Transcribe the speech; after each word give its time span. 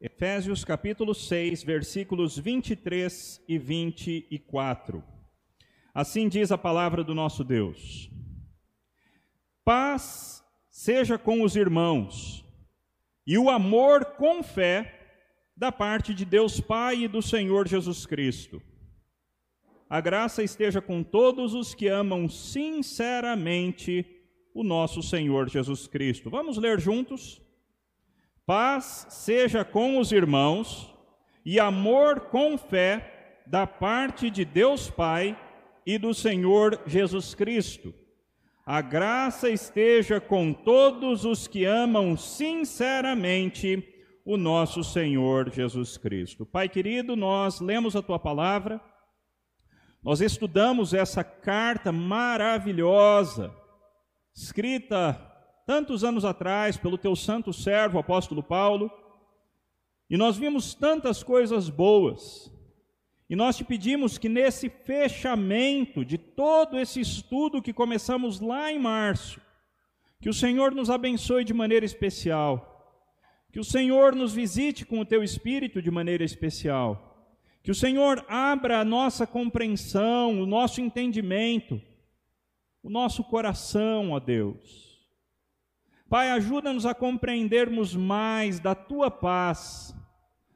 Efésios 0.00 0.64
capítulo 0.64 1.12
6, 1.12 1.64
versículos 1.64 2.38
23 2.38 3.42
e 3.48 3.58
24. 3.58 5.02
Assim 5.92 6.28
diz 6.28 6.52
a 6.52 6.58
palavra 6.58 7.02
do 7.02 7.16
nosso 7.16 7.42
Deus: 7.42 8.08
Paz 9.64 10.40
seja 10.70 11.18
com 11.18 11.42
os 11.42 11.56
irmãos, 11.56 12.44
e 13.26 13.36
o 13.36 13.50
amor 13.50 14.04
com 14.16 14.40
fé 14.40 14.94
da 15.56 15.72
parte 15.72 16.14
de 16.14 16.24
Deus 16.24 16.60
Pai 16.60 17.02
e 17.02 17.08
do 17.08 17.20
Senhor 17.20 17.66
Jesus 17.66 18.06
Cristo. 18.06 18.62
A 19.90 20.00
graça 20.00 20.44
esteja 20.44 20.80
com 20.80 21.02
todos 21.02 21.54
os 21.54 21.74
que 21.74 21.88
amam 21.88 22.28
sinceramente 22.28 24.06
o 24.54 24.62
nosso 24.62 25.02
Senhor 25.02 25.48
Jesus 25.48 25.88
Cristo. 25.88 26.30
Vamos 26.30 26.56
ler 26.56 26.78
juntos? 26.78 27.42
Paz 28.48 29.06
seja 29.10 29.62
com 29.62 29.98
os 29.98 30.10
irmãos 30.10 30.90
e 31.44 31.60
amor 31.60 32.30
com 32.30 32.56
fé 32.56 33.42
da 33.46 33.66
parte 33.66 34.30
de 34.30 34.42
Deus 34.42 34.88
Pai 34.88 35.38
e 35.84 35.98
do 35.98 36.14
Senhor 36.14 36.80
Jesus 36.86 37.34
Cristo. 37.34 37.92
A 38.64 38.80
graça 38.80 39.50
esteja 39.50 40.18
com 40.18 40.54
todos 40.54 41.26
os 41.26 41.46
que 41.46 41.66
amam 41.66 42.16
sinceramente 42.16 43.86
o 44.24 44.38
nosso 44.38 44.82
Senhor 44.82 45.50
Jesus 45.50 45.98
Cristo. 45.98 46.46
Pai 46.46 46.70
querido, 46.70 47.14
nós 47.14 47.60
lemos 47.60 47.94
a 47.94 48.00
tua 48.00 48.18
palavra, 48.18 48.80
nós 50.02 50.22
estudamos 50.22 50.94
essa 50.94 51.22
carta 51.22 51.92
maravilhosa, 51.92 53.54
escrita 54.34 55.27
tantos 55.68 56.02
anos 56.02 56.24
atrás 56.24 56.78
pelo 56.78 56.96
teu 56.96 57.14
santo 57.14 57.52
servo, 57.52 57.98
apóstolo 57.98 58.42
Paulo, 58.42 58.90
e 60.08 60.16
nós 60.16 60.38
vimos 60.38 60.72
tantas 60.72 61.22
coisas 61.22 61.68
boas. 61.68 62.50
E 63.28 63.36
nós 63.36 63.54
te 63.54 63.64
pedimos 63.64 64.16
que 64.16 64.30
nesse 64.30 64.70
fechamento 64.70 66.06
de 66.06 66.16
todo 66.16 66.78
esse 66.78 67.00
estudo 67.00 67.60
que 67.60 67.74
começamos 67.74 68.40
lá 68.40 68.72
em 68.72 68.78
março, 68.78 69.42
que 70.22 70.30
o 70.30 70.32
Senhor 70.32 70.74
nos 70.74 70.88
abençoe 70.88 71.44
de 71.44 71.52
maneira 71.52 71.84
especial, 71.84 73.06
que 73.52 73.60
o 73.60 73.64
Senhor 73.64 74.14
nos 74.14 74.32
visite 74.32 74.86
com 74.86 75.00
o 75.00 75.04
teu 75.04 75.22
espírito 75.22 75.82
de 75.82 75.90
maneira 75.90 76.24
especial, 76.24 77.28
que 77.62 77.70
o 77.70 77.74
Senhor 77.74 78.24
abra 78.26 78.80
a 78.80 78.86
nossa 78.86 79.26
compreensão, 79.26 80.40
o 80.40 80.46
nosso 80.46 80.80
entendimento, 80.80 81.78
o 82.82 82.88
nosso 82.88 83.22
coração, 83.22 84.12
ó 84.12 84.18
Deus 84.18 84.87
Pai, 86.08 86.30
ajuda-nos 86.30 86.86
a 86.86 86.94
compreendermos 86.94 87.94
mais 87.94 88.58
da 88.58 88.74
tua 88.74 89.10
paz, 89.10 89.94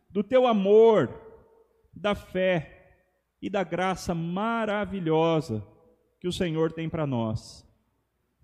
do 0.09 0.23
teu 0.23 0.47
amor, 0.47 1.15
da 1.93 2.15
fé 2.15 3.05
e 3.41 3.51
da 3.51 3.63
graça 3.63 4.15
maravilhosa 4.15 5.63
que 6.19 6.27
o 6.27 6.33
Senhor 6.33 6.73
tem 6.73 6.89
para 6.89 7.07
nós. 7.07 7.69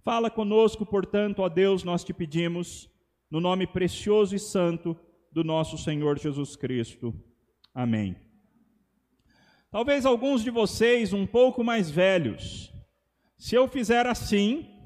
Fala 0.04 0.30
conosco, 0.30 0.84
portanto, 0.84 1.40
ó 1.40 1.48
Deus, 1.48 1.82
nós 1.82 2.04
te 2.04 2.12
pedimos, 2.12 2.90
no 3.30 3.40
nome 3.40 3.66
precioso 3.66 4.34
e 4.34 4.38
santo 4.38 4.94
do 5.32 5.42
nosso 5.42 5.78
Senhor 5.78 6.18
Jesus 6.18 6.56
Cristo. 6.56 7.14
Amém. 7.74 8.16
Talvez 9.70 10.04
alguns 10.04 10.42
de 10.42 10.50
vocês 10.50 11.14
um 11.14 11.26
pouco 11.26 11.64
mais 11.64 11.90
velhos, 11.90 12.72
se 13.38 13.54
eu 13.54 13.66
fizer 13.66 14.06
assim, 14.06 14.77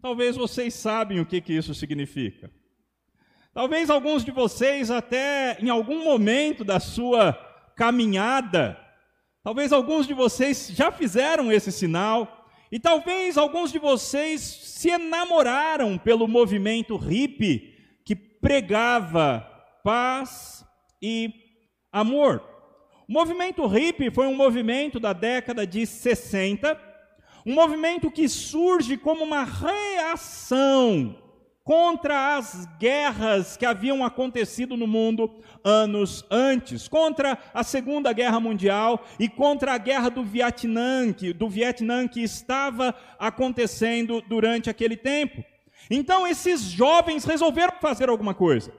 Talvez 0.00 0.36
vocês 0.36 0.74
sabem 0.74 1.20
o 1.20 1.26
que, 1.26 1.40
que 1.40 1.52
isso 1.52 1.74
significa. 1.74 2.50
Talvez 3.52 3.88
alguns 3.88 4.24
de 4.24 4.30
vocês, 4.30 4.90
até 4.90 5.58
em 5.60 5.70
algum 5.70 6.04
momento 6.04 6.62
da 6.62 6.78
sua 6.78 7.32
caminhada, 7.74 8.78
talvez 9.42 9.72
alguns 9.72 10.06
de 10.06 10.12
vocês 10.12 10.70
já 10.74 10.92
fizeram 10.92 11.50
esse 11.50 11.72
sinal, 11.72 12.46
e 12.70 12.78
talvez 12.78 13.38
alguns 13.38 13.72
de 13.72 13.78
vocês 13.78 14.40
se 14.40 14.90
enamoraram 14.90 15.96
pelo 15.96 16.28
movimento 16.28 16.96
hippie 16.96 17.74
que 18.04 18.14
pregava 18.14 19.40
paz 19.82 20.64
e 21.00 21.32
amor. 21.90 22.42
O 23.08 23.12
movimento 23.12 23.66
hippie 23.66 24.10
foi 24.10 24.26
um 24.26 24.34
movimento 24.34 24.98
da 24.98 25.12
década 25.12 25.66
de 25.66 25.86
60 25.86 26.74
um 27.46 27.54
movimento 27.54 28.10
que 28.10 28.28
surge 28.28 28.96
como 28.96 29.22
uma 29.22 29.44
reação 29.44 31.16
contra 31.62 32.36
as 32.36 32.66
guerras 32.78 33.56
que 33.56 33.64
haviam 33.64 34.04
acontecido 34.04 34.76
no 34.76 34.86
mundo 34.86 35.30
anos 35.64 36.24
antes, 36.28 36.88
contra 36.88 37.38
a 37.54 37.62
Segunda 37.62 38.12
Guerra 38.12 38.40
Mundial 38.40 39.04
e 39.18 39.28
contra 39.28 39.74
a 39.74 39.78
guerra 39.78 40.08
do 40.08 40.24
Vietnã, 40.24 41.12
que, 41.12 41.32
do 41.32 41.48
Vietnã 41.48 42.08
que 42.08 42.20
estava 42.20 42.94
acontecendo 43.16 44.20
durante 44.22 44.68
aquele 44.68 44.96
tempo. 44.96 45.44
Então 45.88 46.26
esses 46.26 46.62
jovens 46.62 47.24
resolveram 47.24 47.74
fazer 47.80 48.08
alguma 48.08 48.34
coisa. 48.34 48.72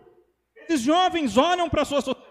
Esses 0.67 0.81
jovens 0.81 1.37
olham 1.37 1.69
para 1.69 1.83
a 1.83 1.85
sua 1.85 2.01
sociedade 2.01 2.27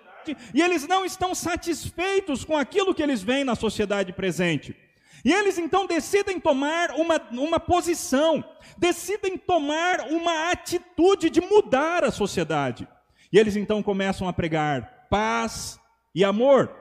e 0.52 0.60
eles 0.60 0.86
não 0.86 1.04
estão 1.04 1.34
satisfeitos 1.34 2.44
com 2.44 2.56
aquilo 2.56 2.94
que 2.94 3.02
eles 3.02 3.22
veem 3.22 3.44
na 3.44 3.54
sociedade 3.54 4.12
presente. 4.12 4.85
E 5.26 5.32
eles 5.32 5.58
então 5.58 5.88
decidem 5.88 6.38
tomar 6.38 6.92
uma, 6.92 7.20
uma 7.32 7.58
posição, 7.58 8.44
decidem 8.78 9.36
tomar 9.36 10.02
uma 10.02 10.52
atitude 10.52 11.28
de 11.30 11.40
mudar 11.40 12.04
a 12.04 12.12
sociedade. 12.12 12.86
E 13.32 13.36
eles 13.36 13.56
então 13.56 13.82
começam 13.82 14.28
a 14.28 14.32
pregar 14.32 15.08
paz 15.10 15.80
e 16.14 16.24
amor. 16.24 16.72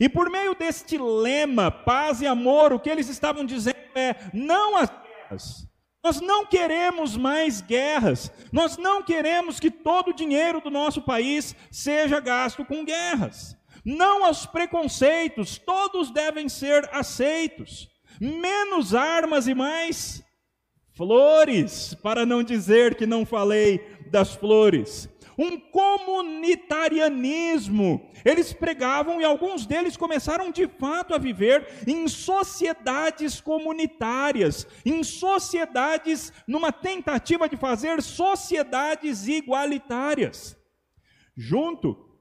E 0.00 0.08
por 0.08 0.30
meio 0.30 0.54
deste 0.54 0.96
lema, 0.96 1.70
paz 1.70 2.22
e 2.22 2.26
amor, 2.26 2.72
o 2.72 2.80
que 2.80 2.88
eles 2.88 3.10
estavam 3.10 3.44
dizendo 3.44 3.76
é: 3.94 4.16
não 4.32 4.74
às 4.74 4.88
guerras. 4.88 5.68
Nós 6.02 6.18
não 6.18 6.46
queremos 6.46 7.14
mais 7.14 7.60
guerras. 7.60 8.32
Nós 8.50 8.78
não 8.78 9.02
queremos 9.02 9.60
que 9.60 9.70
todo 9.70 10.12
o 10.12 10.14
dinheiro 10.14 10.62
do 10.62 10.70
nosso 10.70 11.02
país 11.02 11.54
seja 11.70 12.20
gasto 12.20 12.64
com 12.64 12.86
guerras 12.86 13.54
não 13.84 14.24
aos 14.24 14.46
preconceitos, 14.46 15.58
todos 15.58 16.10
devem 16.10 16.48
ser 16.48 16.88
aceitos. 16.92 17.90
Menos 18.20 18.94
armas 18.94 19.48
e 19.48 19.54
mais 19.54 20.22
flores, 20.94 21.94
para 22.02 22.24
não 22.24 22.42
dizer 22.42 22.94
que 22.94 23.06
não 23.06 23.26
falei 23.26 23.78
das 24.10 24.34
flores. 24.34 25.10
Um 25.36 25.58
comunitarianismo. 25.58 28.08
Eles 28.24 28.52
pregavam 28.52 29.20
e 29.20 29.24
alguns 29.24 29.66
deles 29.66 29.96
começaram 29.96 30.52
de 30.52 30.68
fato 30.68 31.12
a 31.14 31.18
viver 31.18 31.66
em 31.86 32.06
sociedades 32.06 33.40
comunitárias, 33.40 34.66
em 34.84 35.02
sociedades, 35.02 36.30
numa 36.46 36.70
tentativa 36.70 37.48
de 37.48 37.56
fazer 37.56 38.02
sociedades 38.02 39.26
igualitárias. 39.26 40.54
Junto 41.34 42.11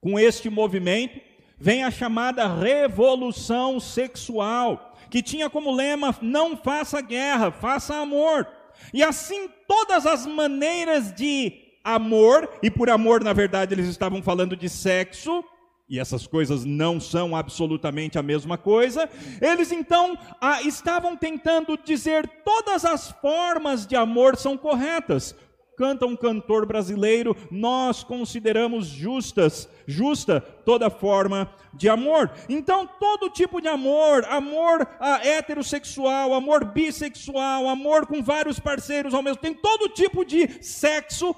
com 0.00 0.18
este 0.18 0.48
movimento 0.48 1.20
vem 1.58 1.82
a 1.82 1.90
chamada 1.90 2.46
revolução 2.46 3.80
sexual, 3.80 4.94
que 5.10 5.22
tinha 5.22 5.50
como 5.50 5.74
lema: 5.74 6.16
não 6.22 6.56
faça 6.56 7.00
guerra, 7.00 7.50
faça 7.50 7.96
amor. 7.96 8.46
E 8.92 9.02
assim 9.02 9.48
todas 9.66 10.06
as 10.06 10.26
maneiras 10.26 11.12
de 11.12 11.52
amor, 11.84 12.48
e 12.62 12.70
por 12.70 12.90
amor, 12.90 13.24
na 13.24 13.32
verdade, 13.32 13.74
eles 13.74 13.88
estavam 13.88 14.22
falando 14.22 14.56
de 14.56 14.68
sexo, 14.68 15.44
e 15.88 15.98
essas 15.98 16.26
coisas 16.26 16.64
não 16.64 17.00
são 17.00 17.34
absolutamente 17.34 18.18
a 18.18 18.22
mesma 18.22 18.58
coisa, 18.58 19.08
eles 19.40 19.72
então 19.72 20.18
ah, 20.40 20.62
estavam 20.62 21.16
tentando 21.16 21.78
dizer 21.82 22.28
todas 22.44 22.84
as 22.84 23.10
formas 23.10 23.86
de 23.86 23.96
amor 23.96 24.36
são 24.36 24.56
corretas, 24.56 25.34
canta 25.78 26.04
um 26.04 26.14
cantor 26.16 26.66
brasileiro, 26.66 27.34
nós 27.50 28.04
consideramos 28.04 28.86
justas, 28.86 29.68
justa 29.88 30.40
toda 30.40 30.90
forma 30.90 31.50
de 31.72 31.88
amor. 31.88 32.30
Então, 32.48 32.86
todo 32.86 33.30
tipo 33.30 33.60
de 33.60 33.68
amor, 33.68 34.24
amor 34.26 34.86
ah, 35.00 35.26
heterossexual, 35.26 36.34
amor 36.34 36.66
bissexual, 36.66 37.66
amor 37.66 38.06
com 38.06 38.22
vários 38.22 38.60
parceiros 38.60 39.14
ao 39.14 39.22
mesmo 39.22 39.40
tempo, 39.40 39.62
todo 39.62 39.88
tipo 39.88 40.26
de 40.26 40.62
sexo, 40.62 41.34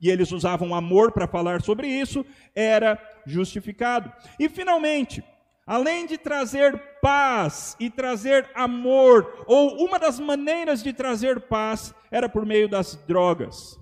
e 0.00 0.10
eles 0.10 0.32
usavam 0.32 0.74
amor 0.74 1.12
para 1.12 1.28
falar 1.28 1.62
sobre 1.62 1.86
isso, 1.86 2.26
era 2.56 3.00
justificado. 3.24 4.12
E 4.36 4.48
finalmente, 4.48 5.22
Além 5.64 6.06
de 6.06 6.18
trazer 6.18 6.76
paz 7.00 7.76
e 7.78 7.88
trazer 7.88 8.50
amor, 8.52 9.44
ou 9.46 9.76
uma 9.84 9.96
das 9.96 10.18
maneiras 10.18 10.82
de 10.82 10.92
trazer 10.92 11.42
paz 11.42 11.94
era 12.10 12.28
por 12.28 12.44
meio 12.44 12.68
das 12.68 12.96
drogas. 13.06 13.78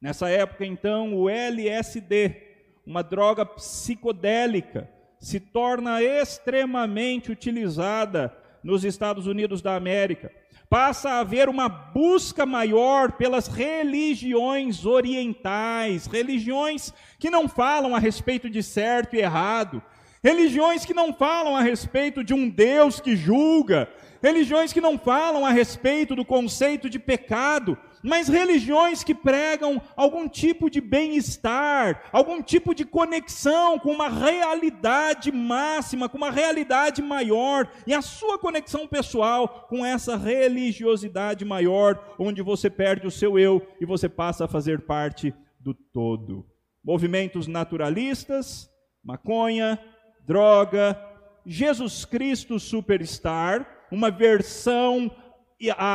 Nessa 0.00 0.28
época, 0.28 0.66
então, 0.66 1.14
o 1.14 1.30
LSD, 1.30 2.45
uma 2.86 3.02
droga 3.02 3.44
psicodélica, 3.44 4.88
se 5.18 5.40
torna 5.40 6.02
extremamente 6.02 7.32
utilizada 7.32 8.32
nos 8.62 8.84
Estados 8.84 9.26
Unidos 9.26 9.60
da 9.60 9.74
América. 9.74 10.30
Passa 10.68 11.10
a 11.10 11.20
haver 11.20 11.48
uma 11.48 11.68
busca 11.68 12.44
maior 12.44 13.12
pelas 13.12 13.48
religiões 13.48 14.84
orientais, 14.84 16.06
religiões 16.06 16.92
que 17.18 17.30
não 17.30 17.48
falam 17.48 17.94
a 17.94 17.98
respeito 17.98 18.50
de 18.50 18.62
certo 18.62 19.14
e 19.14 19.20
errado, 19.20 19.82
religiões 20.22 20.84
que 20.84 20.94
não 20.94 21.12
falam 21.12 21.56
a 21.56 21.62
respeito 21.62 22.22
de 22.22 22.34
um 22.34 22.48
Deus 22.48 23.00
que 23.00 23.16
julga, 23.16 23.88
religiões 24.22 24.72
que 24.72 24.80
não 24.80 24.98
falam 24.98 25.46
a 25.46 25.50
respeito 25.50 26.16
do 26.16 26.24
conceito 26.24 26.90
de 26.90 26.98
pecado, 26.98 27.78
mas 28.06 28.28
religiões 28.28 29.02
que 29.02 29.12
pregam 29.12 29.82
algum 29.96 30.28
tipo 30.28 30.70
de 30.70 30.80
bem-estar, 30.80 32.04
algum 32.12 32.40
tipo 32.40 32.72
de 32.72 32.84
conexão 32.84 33.80
com 33.80 33.90
uma 33.90 34.08
realidade 34.08 35.32
máxima, 35.32 36.08
com 36.08 36.16
uma 36.16 36.30
realidade 36.30 37.02
maior, 37.02 37.68
e 37.84 37.92
a 37.92 38.00
sua 38.00 38.38
conexão 38.38 38.86
pessoal 38.86 39.66
com 39.68 39.84
essa 39.84 40.16
religiosidade 40.16 41.44
maior, 41.44 42.14
onde 42.16 42.42
você 42.42 42.70
perde 42.70 43.08
o 43.08 43.10
seu 43.10 43.36
eu 43.36 43.66
e 43.80 43.84
você 43.84 44.08
passa 44.08 44.44
a 44.44 44.48
fazer 44.48 44.82
parte 44.82 45.34
do 45.58 45.74
todo. 45.74 46.46
Movimentos 46.84 47.48
naturalistas, 47.48 48.70
maconha, 49.02 49.80
droga, 50.24 50.96
Jesus 51.44 52.04
Cristo 52.04 52.60
Superstar, 52.60 53.86
uma 53.90 54.12
versão 54.12 55.10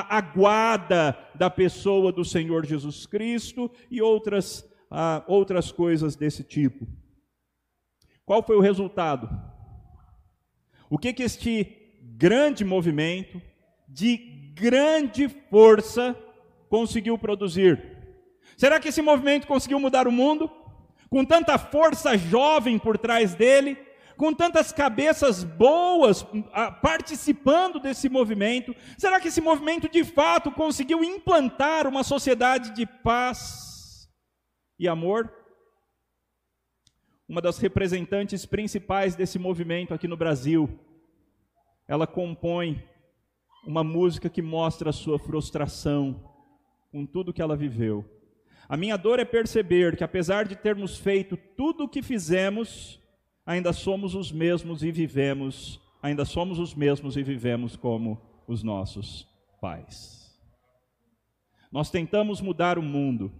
aguada 0.09 1.17
da 1.35 1.49
pessoa 1.49 2.11
do 2.11 2.23
Senhor 2.23 2.65
Jesus 2.65 3.05
Cristo 3.05 3.71
e 3.89 4.01
outras, 4.01 4.67
ah, 4.89 5.23
outras 5.27 5.71
coisas 5.71 6.15
desse 6.15 6.43
tipo. 6.43 6.87
Qual 8.25 8.43
foi 8.43 8.55
o 8.55 8.61
resultado? 8.61 9.29
O 10.89 10.97
que, 10.97 11.13
que 11.13 11.23
este 11.23 11.65
grande 12.01 12.63
movimento, 12.63 13.41
de 13.87 14.17
grande 14.53 15.27
força, 15.49 16.15
conseguiu 16.69 17.17
produzir? 17.17 17.81
Será 18.57 18.79
que 18.79 18.89
esse 18.89 19.01
movimento 19.01 19.47
conseguiu 19.47 19.79
mudar 19.79 20.07
o 20.07 20.11
mundo? 20.11 20.51
Com 21.09 21.25
tanta 21.25 21.57
força 21.57 22.17
jovem 22.17 22.77
por 22.77 22.97
trás 22.97 23.33
dele? 23.33 23.77
Com 24.21 24.35
tantas 24.35 24.71
cabeças 24.71 25.44
boas 25.44 26.23
ah, 26.53 26.71
participando 26.71 27.79
desse 27.79 28.07
movimento? 28.07 28.75
Será 28.95 29.19
que 29.19 29.29
esse 29.29 29.41
movimento 29.41 29.89
de 29.89 30.03
fato 30.03 30.51
conseguiu 30.51 31.03
implantar 31.03 31.88
uma 31.88 32.03
sociedade 32.03 32.69
de 32.75 32.85
paz 32.85 34.07
e 34.77 34.88
amor? 34.88 35.33
Uma 37.27 37.41
das 37.41 37.57
representantes 37.57 38.45
principais 38.45 39.15
desse 39.15 39.39
movimento 39.39 39.91
aqui 39.91 40.07
no 40.07 40.15
Brasil, 40.15 40.69
ela 41.88 42.06
compõe 42.06 42.88
uma 43.65 43.83
música 43.83 44.29
que 44.29 44.44
mostra 44.44 44.91
a 44.91 44.94
sua 44.94 45.17
frustração 45.17 46.31
com 46.91 47.07
tudo 47.07 47.33
que 47.33 47.41
ela 47.41 47.57
viveu. 47.57 48.06
A 48.69 48.77
minha 48.77 48.97
dor 48.97 49.17
é 49.17 49.25
perceber 49.25 49.97
que, 49.97 50.03
apesar 50.03 50.45
de 50.45 50.56
termos 50.56 50.95
feito 50.95 51.35
tudo 51.57 51.85
o 51.85 51.89
que 51.89 52.03
fizemos, 52.03 53.00
ainda 53.45 53.73
somos 53.73 54.15
os 54.15 54.31
mesmos 54.31 54.83
e 54.83 54.91
vivemos, 54.91 55.79
ainda 56.01 56.25
somos 56.25 56.59
os 56.59 56.73
mesmos 56.73 57.17
e 57.17 57.23
vivemos 57.23 57.75
como 57.75 58.21
os 58.47 58.63
nossos 58.63 59.27
pais. 59.59 60.39
Nós 61.71 61.89
tentamos 61.89 62.41
mudar 62.41 62.77
o 62.77 62.83
mundo, 62.83 63.31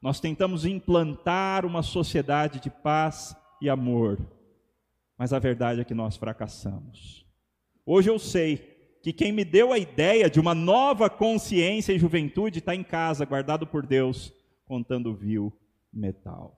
nós 0.00 0.20
tentamos 0.20 0.64
implantar 0.64 1.66
uma 1.66 1.82
sociedade 1.82 2.60
de 2.60 2.70
paz 2.70 3.36
e 3.60 3.68
amor, 3.68 4.18
mas 5.18 5.32
a 5.32 5.38
verdade 5.38 5.80
é 5.80 5.84
que 5.84 5.94
nós 5.94 6.16
fracassamos. 6.16 7.26
Hoje 7.84 8.10
eu 8.10 8.18
sei 8.18 8.76
que 9.02 9.12
quem 9.12 9.30
me 9.30 9.44
deu 9.44 9.72
a 9.72 9.78
ideia 9.78 10.28
de 10.28 10.40
uma 10.40 10.54
nova 10.54 11.08
consciência 11.08 11.92
e 11.92 11.98
juventude 11.98 12.58
está 12.58 12.74
em 12.74 12.82
casa, 12.82 13.24
guardado 13.24 13.66
por 13.66 13.86
Deus, 13.86 14.32
contando 14.64 15.14
vil 15.14 15.52
metal. 15.92 16.55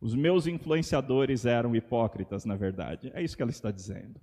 Os 0.00 0.14
meus 0.14 0.46
influenciadores 0.46 1.44
eram 1.44 1.76
hipócritas, 1.76 2.44
na 2.44 2.56
verdade. 2.56 3.10
É 3.14 3.22
isso 3.22 3.36
que 3.36 3.42
ela 3.42 3.50
está 3.50 3.70
dizendo. 3.70 4.20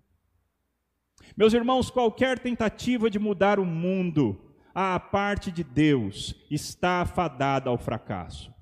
Meus 1.35 1.53
irmãos, 1.53 1.91
qualquer 1.91 2.39
tentativa 2.39 3.09
de 3.09 3.19
mudar 3.19 3.59
o 3.59 3.65
mundo 3.65 4.39
à 4.73 4.99
parte 4.99 5.51
de 5.51 5.63
Deus 5.63 6.35
está 6.49 7.01
afadada 7.01 7.69
ao 7.69 7.77
fracasso. 7.77 8.53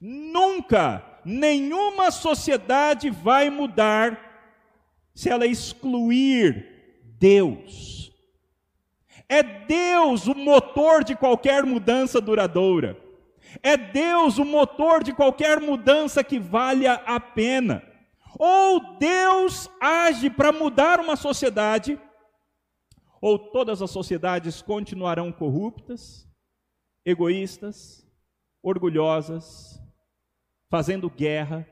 Nunca 0.00 1.04
nenhuma 1.24 2.10
sociedade 2.10 3.10
vai 3.10 3.50
mudar 3.50 4.18
se 5.14 5.28
ela 5.28 5.46
excluir 5.46 7.02
Deus. 7.18 8.10
É 9.28 9.42
Deus 9.42 10.26
o 10.26 10.34
motor 10.34 11.04
de 11.04 11.14
qualquer 11.14 11.64
mudança 11.64 12.20
duradoura. 12.20 13.09
É 13.62 13.76
Deus 13.76 14.38
o 14.38 14.44
motor 14.44 15.02
de 15.02 15.12
qualquer 15.12 15.60
mudança 15.60 16.22
que 16.22 16.38
valha 16.38 16.94
a 17.06 17.18
pena. 17.18 17.82
Ou 18.38 18.96
Deus 18.96 19.68
age 19.80 20.30
para 20.30 20.52
mudar 20.52 21.00
uma 21.00 21.16
sociedade, 21.16 22.00
ou 23.20 23.38
todas 23.38 23.82
as 23.82 23.90
sociedades 23.90 24.62
continuarão 24.62 25.30
corruptas, 25.30 26.26
egoístas, 27.04 28.06
orgulhosas, 28.62 29.80
fazendo 30.68 31.10
guerra 31.10 31.66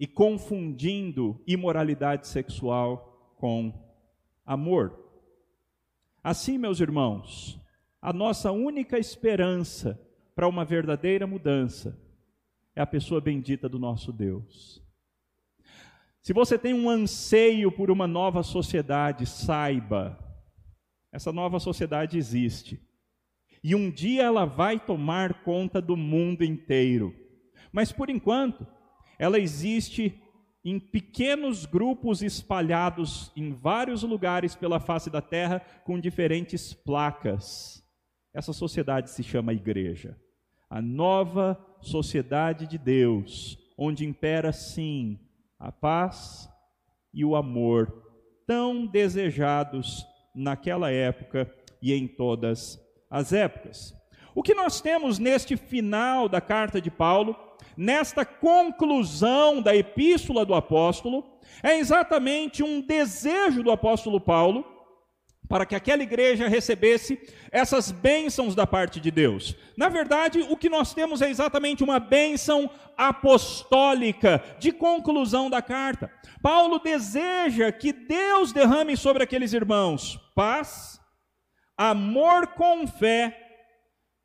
e 0.00 0.06
confundindo 0.06 1.42
imoralidade 1.46 2.26
sexual 2.26 3.34
com 3.36 3.72
amor. 4.44 5.04
Assim, 6.22 6.58
meus 6.58 6.80
irmãos, 6.80 7.60
a 8.06 8.12
nossa 8.12 8.52
única 8.52 9.00
esperança 9.00 10.00
para 10.32 10.46
uma 10.46 10.64
verdadeira 10.64 11.26
mudança 11.26 12.00
é 12.72 12.80
a 12.80 12.86
pessoa 12.86 13.20
bendita 13.20 13.68
do 13.68 13.80
nosso 13.80 14.12
Deus. 14.12 14.80
Se 16.22 16.32
você 16.32 16.56
tem 16.56 16.72
um 16.72 16.88
anseio 16.88 17.72
por 17.72 17.90
uma 17.90 18.06
nova 18.06 18.44
sociedade, 18.44 19.26
saiba, 19.26 20.16
essa 21.10 21.32
nova 21.32 21.58
sociedade 21.58 22.16
existe. 22.16 22.80
E 23.60 23.74
um 23.74 23.90
dia 23.90 24.22
ela 24.22 24.44
vai 24.44 24.78
tomar 24.78 25.42
conta 25.42 25.82
do 25.82 25.96
mundo 25.96 26.44
inteiro. 26.44 27.12
Mas 27.72 27.90
por 27.90 28.08
enquanto, 28.08 28.64
ela 29.18 29.36
existe 29.36 30.16
em 30.64 30.78
pequenos 30.78 31.66
grupos 31.66 32.22
espalhados 32.22 33.32
em 33.34 33.52
vários 33.52 34.04
lugares 34.04 34.54
pela 34.54 34.78
face 34.78 35.10
da 35.10 35.20
terra 35.20 35.58
com 35.84 35.98
diferentes 35.98 36.72
placas. 36.72 37.84
Essa 38.36 38.52
sociedade 38.52 39.08
se 39.08 39.22
chama 39.22 39.54
igreja. 39.54 40.14
A 40.68 40.82
nova 40.82 41.58
sociedade 41.80 42.66
de 42.66 42.76
Deus, 42.76 43.58
onde 43.78 44.04
impera 44.04 44.52
sim 44.52 45.18
a 45.58 45.72
paz 45.72 46.46
e 47.14 47.24
o 47.24 47.34
amor, 47.34 48.12
tão 48.46 48.84
desejados 48.84 50.06
naquela 50.34 50.90
época 50.90 51.50
e 51.80 51.94
em 51.94 52.06
todas 52.06 52.78
as 53.08 53.32
épocas. 53.32 53.94
O 54.34 54.42
que 54.42 54.52
nós 54.52 54.82
temos 54.82 55.18
neste 55.18 55.56
final 55.56 56.28
da 56.28 56.42
carta 56.42 56.78
de 56.78 56.90
Paulo, 56.90 57.34
nesta 57.74 58.22
conclusão 58.26 59.62
da 59.62 59.74
epístola 59.74 60.44
do 60.44 60.52
apóstolo, 60.54 61.24
é 61.62 61.78
exatamente 61.78 62.62
um 62.62 62.82
desejo 62.82 63.62
do 63.62 63.70
apóstolo 63.70 64.20
Paulo 64.20 64.75
para 65.48 65.64
que 65.64 65.74
aquela 65.74 66.02
igreja 66.02 66.48
recebesse 66.48 67.18
essas 67.50 67.90
bênçãos 67.90 68.54
da 68.54 68.66
parte 68.66 69.00
de 69.00 69.10
Deus. 69.10 69.56
Na 69.76 69.88
verdade, 69.88 70.40
o 70.48 70.56
que 70.56 70.68
nós 70.68 70.92
temos 70.92 71.22
é 71.22 71.30
exatamente 71.30 71.84
uma 71.84 72.00
bênção 72.00 72.70
apostólica 72.96 74.42
de 74.58 74.72
conclusão 74.72 75.48
da 75.48 75.62
carta. 75.62 76.10
Paulo 76.42 76.78
deseja 76.78 77.70
que 77.72 77.92
Deus 77.92 78.52
derrame 78.52 78.96
sobre 78.96 79.22
aqueles 79.22 79.52
irmãos 79.52 80.20
paz, 80.34 81.00
amor 81.76 82.48
com 82.48 82.86
fé 82.86 83.36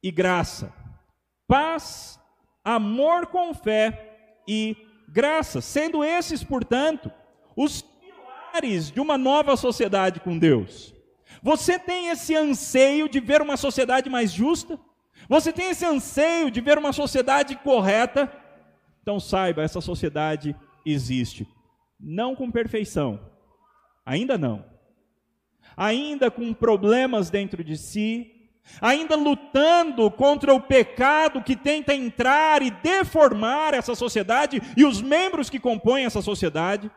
e 0.03 0.11
graça. 0.11 0.73
Paz, 1.47 2.19
amor 2.63 3.27
com 3.27 3.53
fé 3.53 4.41
e 4.47 4.75
graça, 5.09 5.61
sendo 5.61 6.03
esses, 6.03 6.43
portanto, 6.43 7.11
os 7.55 7.81
pilares 7.81 8.91
de 8.91 8.99
uma 8.99 9.17
nova 9.17 9.55
sociedade 9.55 10.19
com 10.19 10.37
Deus. 10.37 10.93
Você 11.41 11.79
tem 11.79 12.09
esse 12.09 12.35
anseio 12.35 13.09
de 13.09 13.19
ver 13.19 13.41
uma 13.41 13.57
sociedade 13.57 14.09
mais 14.09 14.31
justa? 14.31 14.79
Você 15.27 15.51
tem 15.51 15.69
esse 15.69 15.85
anseio 15.85 16.51
de 16.51 16.61
ver 16.61 16.77
uma 16.77 16.93
sociedade 16.93 17.55
correta? 17.55 18.31
Então 19.01 19.19
saiba, 19.19 19.63
essa 19.63 19.81
sociedade 19.81 20.55
existe. 20.85 21.47
Não 21.99 22.35
com 22.35 22.51
perfeição, 22.51 23.19
ainda 24.05 24.37
não. 24.37 24.65
Ainda 25.75 26.29
com 26.29 26.53
problemas 26.53 27.29
dentro 27.29 27.63
de 27.63 27.77
si, 27.77 28.51
ainda 28.79 29.15
lutando 29.15 30.09
contra 30.11 30.53
o 30.53 30.61
pecado 30.61 31.41
que 31.41 31.55
tenta 31.55 31.93
entrar 31.93 32.61
e 32.61 32.69
deformar 32.69 33.73
essa 33.73 33.95
sociedade 33.95 34.61
e 34.75 34.85
os 34.85 35.01
membros 35.01 35.49
que 35.49 35.59
compõem 35.59 36.05
essa 36.05 36.21
sociedade. 36.21 36.91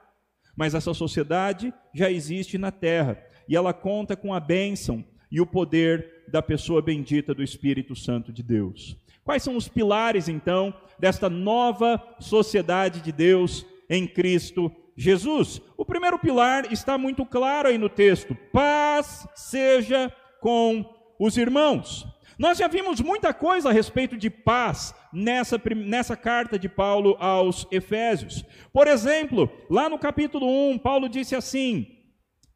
Mas 0.56 0.74
essa 0.74 0.92
sociedade 0.92 1.72
já 1.94 2.10
existe 2.10 2.58
na 2.58 2.70
terra 2.70 3.18
e 3.48 3.56
ela 3.56 3.72
conta 3.72 4.16
com 4.16 4.32
a 4.32 4.40
bênção 4.40 5.04
e 5.30 5.40
o 5.40 5.46
poder 5.46 6.22
da 6.28 6.40
pessoa 6.40 6.80
bendita 6.80 7.34
do 7.34 7.42
Espírito 7.42 7.94
Santo 7.94 8.32
de 8.32 8.42
Deus. 8.42 8.96
Quais 9.24 9.42
são 9.42 9.56
os 9.56 9.68
pilares, 9.68 10.28
então, 10.28 10.74
desta 10.98 11.30
nova 11.30 12.00
sociedade 12.20 13.00
de 13.00 13.10
Deus 13.10 13.66
em 13.88 14.06
Cristo 14.06 14.70
Jesus? 14.96 15.60
O 15.76 15.84
primeiro 15.84 16.18
pilar 16.18 16.72
está 16.72 16.98
muito 16.98 17.24
claro 17.24 17.68
aí 17.68 17.78
no 17.78 17.88
texto: 17.88 18.36
paz 18.52 19.26
seja 19.34 20.12
com 20.40 20.84
os 21.18 21.36
irmãos. 21.36 22.06
Nós 22.38 22.58
já 22.58 22.66
vimos 22.66 23.00
muita 23.00 23.32
coisa 23.32 23.68
a 23.70 23.72
respeito 23.72 24.16
de 24.16 24.28
paz 24.28 24.94
nessa, 25.12 25.60
nessa 25.76 26.16
carta 26.16 26.58
de 26.58 26.68
Paulo 26.68 27.16
aos 27.20 27.66
Efésios. 27.70 28.44
Por 28.72 28.88
exemplo, 28.88 29.48
lá 29.70 29.88
no 29.88 29.98
capítulo 29.98 30.46
1, 30.70 30.78
Paulo 30.78 31.08
disse 31.08 31.36
assim: 31.36 31.93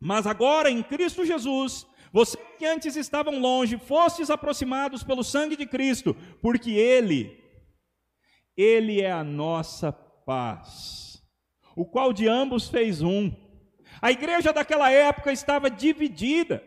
Mas 0.00 0.26
agora 0.26 0.70
em 0.70 0.82
Cristo 0.82 1.24
Jesus, 1.24 1.86
vocês 2.12 2.48
que 2.58 2.66
antes 2.66 2.96
estavam 2.96 3.38
longe, 3.38 3.78
fostes 3.78 4.30
aproximados 4.30 5.04
pelo 5.04 5.22
sangue 5.22 5.56
de 5.56 5.64
Cristo, 5.64 6.14
porque 6.42 6.72
Ele, 6.72 7.40
Ele 8.56 9.00
é 9.00 9.12
a 9.12 9.22
nossa 9.22 9.92
paz, 9.92 11.22
o 11.76 11.86
qual 11.86 12.12
de 12.12 12.26
ambos 12.26 12.68
fez 12.68 13.00
um. 13.00 13.32
A 14.02 14.10
igreja 14.10 14.52
daquela 14.52 14.90
época 14.90 15.32
estava 15.32 15.70
dividida. 15.70 16.62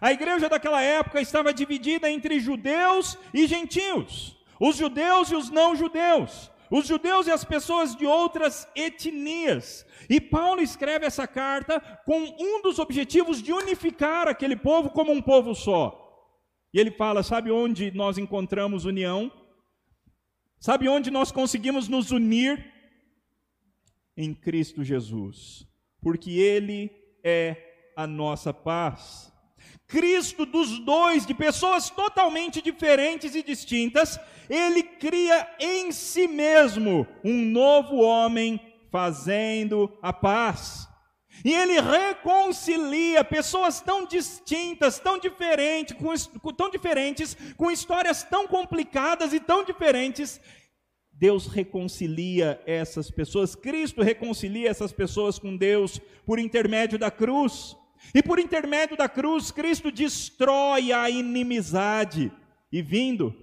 A 0.00 0.12
igreja 0.12 0.48
daquela 0.48 0.82
época 0.82 1.20
estava 1.20 1.52
dividida 1.52 2.10
entre 2.10 2.38
judeus 2.38 3.18
e 3.34 3.46
gentios, 3.46 4.36
os 4.60 4.76
judeus 4.76 5.30
e 5.30 5.34
os 5.34 5.50
não 5.50 5.74
judeus, 5.74 6.50
os 6.70 6.86
judeus 6.86 7.26
e 7.26 7.30
as 7.30 7.44
pessoas 7.44 7.94
de 7.94 8.06
outras 8.06 8.68
etnias. 8.74 9.86
E 10.08 10.20
Paulo 10.20 10.60
escreve 10.60 11.06
essa 11.06 11.26
carta 11.26 11.80
com 12.04 12.18
um 12.18 12.62
dos 12.62 12.78
objetivos 12.78 13.42
de 13.42 13.52
unificar 13.52 14.28
aquele 14.28 14.56
povo 14.56 14.90
como 14.90 15.12
um 15.12 15.22
povo 15.22 15.54
só. 15.54 16.04
E 16.72 16.78
ele 16.78 16.90
fala: 16.90 17.22
sabe 17.22 17.50
onde 17.50 17.90
nós 17.90 18.18
encontramos 18.18 18.84
união? 18.84 19.32
Sabe 20.60 20.88
onde 20.88 21.10
nós 21.10 21.30
conseguimos 21.30 21.88
nos 21.88 22.10
unir? 22.10 22.74
Em 24.16 24.34
Cristo 24.34 24.82
Jesus, 24.82 25.64
porque 26.02 26.32
Ele 26.32 26.90
é 27.22 27.92
a 27.94 28.04
nossa 28.04 28.52
paz. 28.52 29.32
Cristo 29.88 30.44
dos 30.44 30.78
dois, 30.78 31.24
de 31.24 31.32
pessoas 31.32 31.88
totalmente 31.88 32.60
diferentes 32.60 33.34
e 33.34 33.42
distintas, 33.42 34.20
ele 34.48 34.82
cria 34.82 35.48
em 35.58 35.90
si 35.90 36.28
mesmo 36.28 37.06
um 37.24 37.42
novo 37.46 37.96
homem 37.96 38.60
fazendo 38.90 39.90
a 40.02 40.12
paz. 40.12 40.86
E 41.44 41.52
ele 41.54 41.80
reconcilia 41.80 43.24
pessoas 43.24 43.80
tão 43.80 44.04
distintas, 44.04 44.98
tão 44.98 45.18
diferentes, 45.18 45.96
com, 45.96 46.52
tão 46.52 46.68
diferentes, 46.68 47.36
com 47.56 47.70
histórias 47.70 48.22
tão 48.22 48.46
complicadas 48.46 49.32
e 49.32 49.40
tão 49.40 49.64
diferentes. 49.64 50.40
Deus 51.12 51.46
reconcilia 51.46 52.60
essas 52.66 53.10
pessoas, 53.10 53.54
Cristo 53.54 54.02
reconcilia 54.02 54.68
essas 54.68 54.92
pessoas 54.92 55.38
com 55.38 55.56
Deus 55.56 55.98
por 56.26 56.38
intermédio 56.38 56.98
da 56.98 57.10
cruz. 57.10 57.76
E 58.14 58.22
por 58.22 58.38
intermédio 58.38 58.96
da 58.96 59.08
cruz, 59.08 59.50
Cristo 59.50 59.90
destrói 59.90 60.92
a 60.92 61.08
inimizade 61.10 62.32
e 62.70 62.82
vindo, 62.82 63.34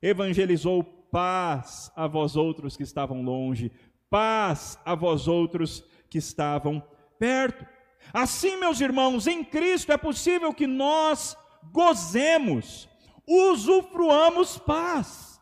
evangelizou 0.00 0.82
paz 0.82 1.90
a 1.96 2.06
vós 2.06 2.36
outros 2.36 2.76
que 2.76 2.82
estavam 2.82 3.22
longe, 3.22 3.72
paz 4.08 4.78
a 4.84 4.94
vós 4.94 5.28
outros 5.28 5.84
que 6.08 6.18
estavam 6.18 6.82
perto. 7.18 7.66
Assim, 8.12 8.56
meus 8.56 8.80
irmãos, 8.80 9.26
em 9.26 9.44
Cristo 9.44 9.92
é 9.92 9.96
possível 9.96 10.52
que 10.52 10.66
nós 10.66 11.36
gozemos, 11.72 12.88
usufruamos 13.26 14.58
paz. 14.58 15.40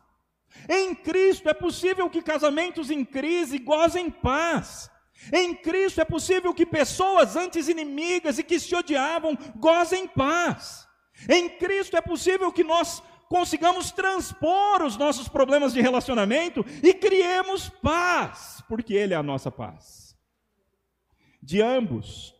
Em 0.67 0.93
Cristo 0.93 1.49
é 1.49 1.53
possível 1.53 2.09
que 2.09 2.21
casamentos 2.21 2.91
em 2.91 3.05
crise 3.05 3.57
gozem 3.57 4.11
paz. 4.11 4.91
Em 5.33 5.53
Cristo 5.53 6.01
é 6.01 6.05
possível 6.05 6.53
que 6.53 6.65
pessoas 6.65 7.35
antes 7.35 7.67
inimigas 7.67 8.39
e 8.39 8.43
que 8.43 8.59
se 8.59 8.75
odiavam 8.75 9.37
gozem 9.55 10.07
paz. 10.07 10.87
Em 11.27 11.49
Cristo 11.49 11.97
é 11.97 12.01
possível 12.01 12.51
que 12.51 12.63
nós 12.63 13.03
consigamos 13.27 13.91
transpor 13.91 14.81
os 14.81 14.97
nossos 14.97 15.27
problemas 15.27 15.73
de 15.73 15.81
relacionamento 15.81 16.65
e 16.81 16.93
criemos 16.93 17.69
paz, 17.69 18.63
porque 18.67 18.93
Ele 18.93 19.13
é 19.13 19.17
a 19.17 19.23
nossa 19.23 19.51
paz. 19.51 20.15
De 21.41 21.61
ambos, 21.61 22.33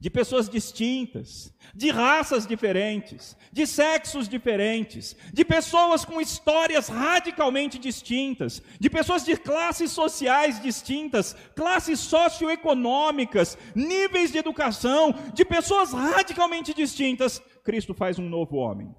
de 0.00 0.08
pessoas 0.08 0.48
distintas, 0.48 1.54
de 1.74 1.90
raças 1.90 2.46
diferentes, 2.46 3.36
de 3.52 3.66
sexos 3.66 4.26
diferentes, 4.26 5.14
de 5.30 5.44
pessoas 5.44 6.06
com 6.06 6.22
histórias 6.22 6.88
radicalmente 6.88 7.78
distintas, 7.78 8.62
de 8.80 8.88
pessoas 8.88 9.26
de 9.26 9.36
classes 9.36 9.92
sociais 9.92 10.60
distintas, 10.62 11.34
classes 11.54 12.00
socioeconômicas, 12.00 13.58
níveis 13.74 14.32
de 14.32 14.38
educação, 14.38 15.14
de 15.34 15.44
pessoas 15.44 15.92
radicalmente 15.92 16.72
distintas, 16.72 17.38
Cristo 17.62 17.92
faz 17.92 18.18
um 18.18 18.26
novo 18.26 18.56
homem. 18.56 18.94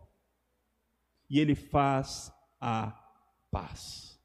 E 1.27 1.39
ele 1.39 1.55
faz 1.55 2.31
a 2.60 2.96
paz. 3.50 4.20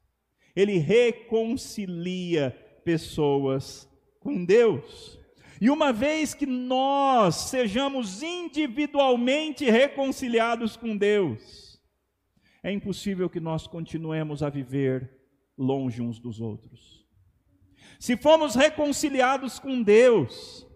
Ele 0.55 0.77
reconcilia 0.77 2.51
pessoas 2.85 3.89
com 4.19 4.45
Deus. 4.45 5.16
E 5.59 5.69
uma 5.69 5.91
vez 5.91 6.33
que 6.33 6.45
nós 6.45 7.35
sejamos 7.35 8.21
individualmente 8.21 9.65
reconciliados 9.69 10.77
com 10.77 10.95
Deus, 10.95 11.81
é 12.63 12.71
impossível 12.71 13.29
que 13.29 13.39
nós 13.39 13.65
continuemos 13.65 14.43
a 14.43 14.49
viver 14.49 15.09
longe 15.57 16.01
uns 16.01 16.19
dos 16.19 16.39
outros. 16.39 17.05
Se 17.99 18.15
fomos 18.15 18.53
reconciliados 18.53 19.57
com 19.57 19.81
Deus, 19.81 20.67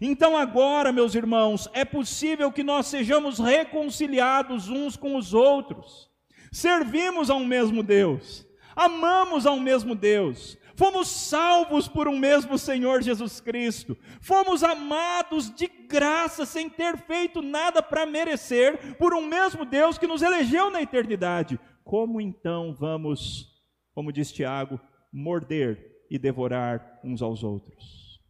então 0.00 0.36
agora, 0.36 0.92
meus 0.92 1.14
irmãos, 1.14 1.68
é 1.72 1.84
possível 1.84 2.52
que 2.52 2.62
nós 2.62 2.86
sejamos 2.86 3.38
reconciliados 3.38 4.68
uns 4.68 4.96
com 4.96 5.16
os 5.16 5.32
outros. 5.32 6.10
Servimos 6.52 7.30
a 7.30 7.34
um 7.34 7.46
mesmo 7.46 7.82
Deus, 7.82 8.46
amamos 8.74 9.46
a 9.46 9.52
um 9.52 9.60
mesmo 9.60 9.94
Deus, 9.94 10.58
fomos 10.76 11.08
salvos 11.08 11.88
por 11.88 12.06
um 12.06 12.18
mesmo 12.18 12.58
Senhor 12.58 13.02
Jesus 13.02 13.40
Cristo, 13.40 13.96
fomos 14.20 14.62
amados 14.62 15.50
de 15.52 15.66
graça, 15.66 16.46
sem 16.46 16.68
ter 16.68 16.98
feito 16.98 17.42
nada 17.42 17.82
para 17.82 18.06
merecer, 18.06 18.96
por 18.96 19.14
um 19.14 19.26
mesmo 19.26 19.64
Deus 19.64 19.98
que 19.98 20.06
nos 20.06 20.22
elegeu 20.22 20.70
na 20.70 20.82
eternidade. 20.82 21.58
Como 21.82 22.20
então 22.20 22.74
vamos, 22.74 23.50
como 23.94 24.12
diz 24.12 24.30
Tiago, 24.30 24.78
morder 25.12 26.04
e 26.10 26.18
devorar 26.18 27.00
uns 27.02 27.22
aos 27.22 27.42
outros? 27.42 28.20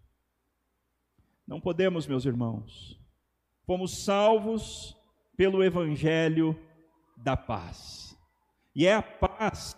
Não 1.47 1.61
podemos, 1.61 2.07
meus 2.07 2.25
irmãos. 2.25 2.99
Fomos 3.67 4.05
salvos 4.05 4.97
pelo 5.37 5.63
Evangelho 5.63 6.59
da 7.17 7.37
paz. 7.37 8.17
E 8.75 8.87
é 8.87 8.95
a 8.95 9.03
paz 9.03 9.77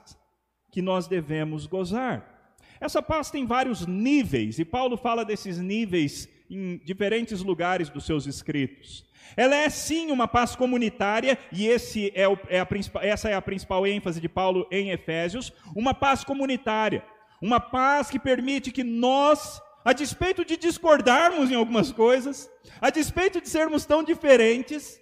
que 0.70 0.82
nós 0.82 1.06
devemos 1.06 1.66
gozar. 1.66 2.38
Essa 2.80 3.02
paz 3.02 3.30
tem 3.30 3.47
vários 3.47 3.87
níveis, 3.87 4.58
e 4.58 4.64
Paulo 4.64 4.97
fala 4.97 5.25
desses 5.25 5.58
níveis 5.58 6.28
em 6.50 6.78
diferentes 6.85 7.42
lugares 7.42 7.88
dos 7.88 8.04
seus 8.04 8.26
escritos. 8.26 9.06
Ela 9.37 9.56
é 9.56 9.68
sim 9.68 10.11
uma 10.11 10.26
paz 10.26 10.56
comunitária, 10.56 11.38
e 11.52 11.68
é, 12.14 12.28
o, 12.28 12.38
é 12.49 12.61
a, 12.61 12.68
essa 13.02 13.28
é 13.28 13.35
a 13.35 13.42
principal 13.42 13.87
ênfase 13.87 14.20
de 14.20 14.28
Paulo 14.28 14.66
em 14.70 14.90
Efésios: 14.90 15.52
uma 15.76 15.92
paz 15.92 16.25
comunitária, 16.25 17.04
uma 17.42 17.61
paz 17.61 18.11
que 18.11 18.18
permite 18.18 18.70
que 18.70 18.82
nós, 18.82 19.61
a 19.85 19.92
despeito 19.92 20.44
de 20.44 20.56
discordarmos 20.56 21.50
em 21.50 21.54
algumas 21.54 21.92
coisas, 21.92 22.50
a 22.80 22.90
despeito 22.90 23.40
de 23.40 23.49
sermos 23.49 23.85
tão 23.85 24.02
diferentes, 24.02 24.99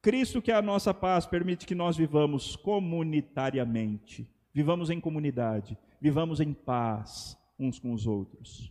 Cristo, 0.00 0.42
que 0.42 0.52
é 0.52 0.54
a 0.54 0.62
nossa 0.62 0.92
paz, 0.92 1.26
permite 1.26 1.66
que 1.66 1.74
nós 1.74 1.96
vivamos 1.96 2.56
comunitariamente, 2.56 4.30
vivamos 4.52 4.90
em 4.90 5.00
comunidade, 5.00 5.78
vivamos 6.04 6.38
em 6.38 6.52
paz 6.52 7.34
uns 7.58 7.78
com 7.78 7.90
os 7.94 8.06
outros. 8.06 8.70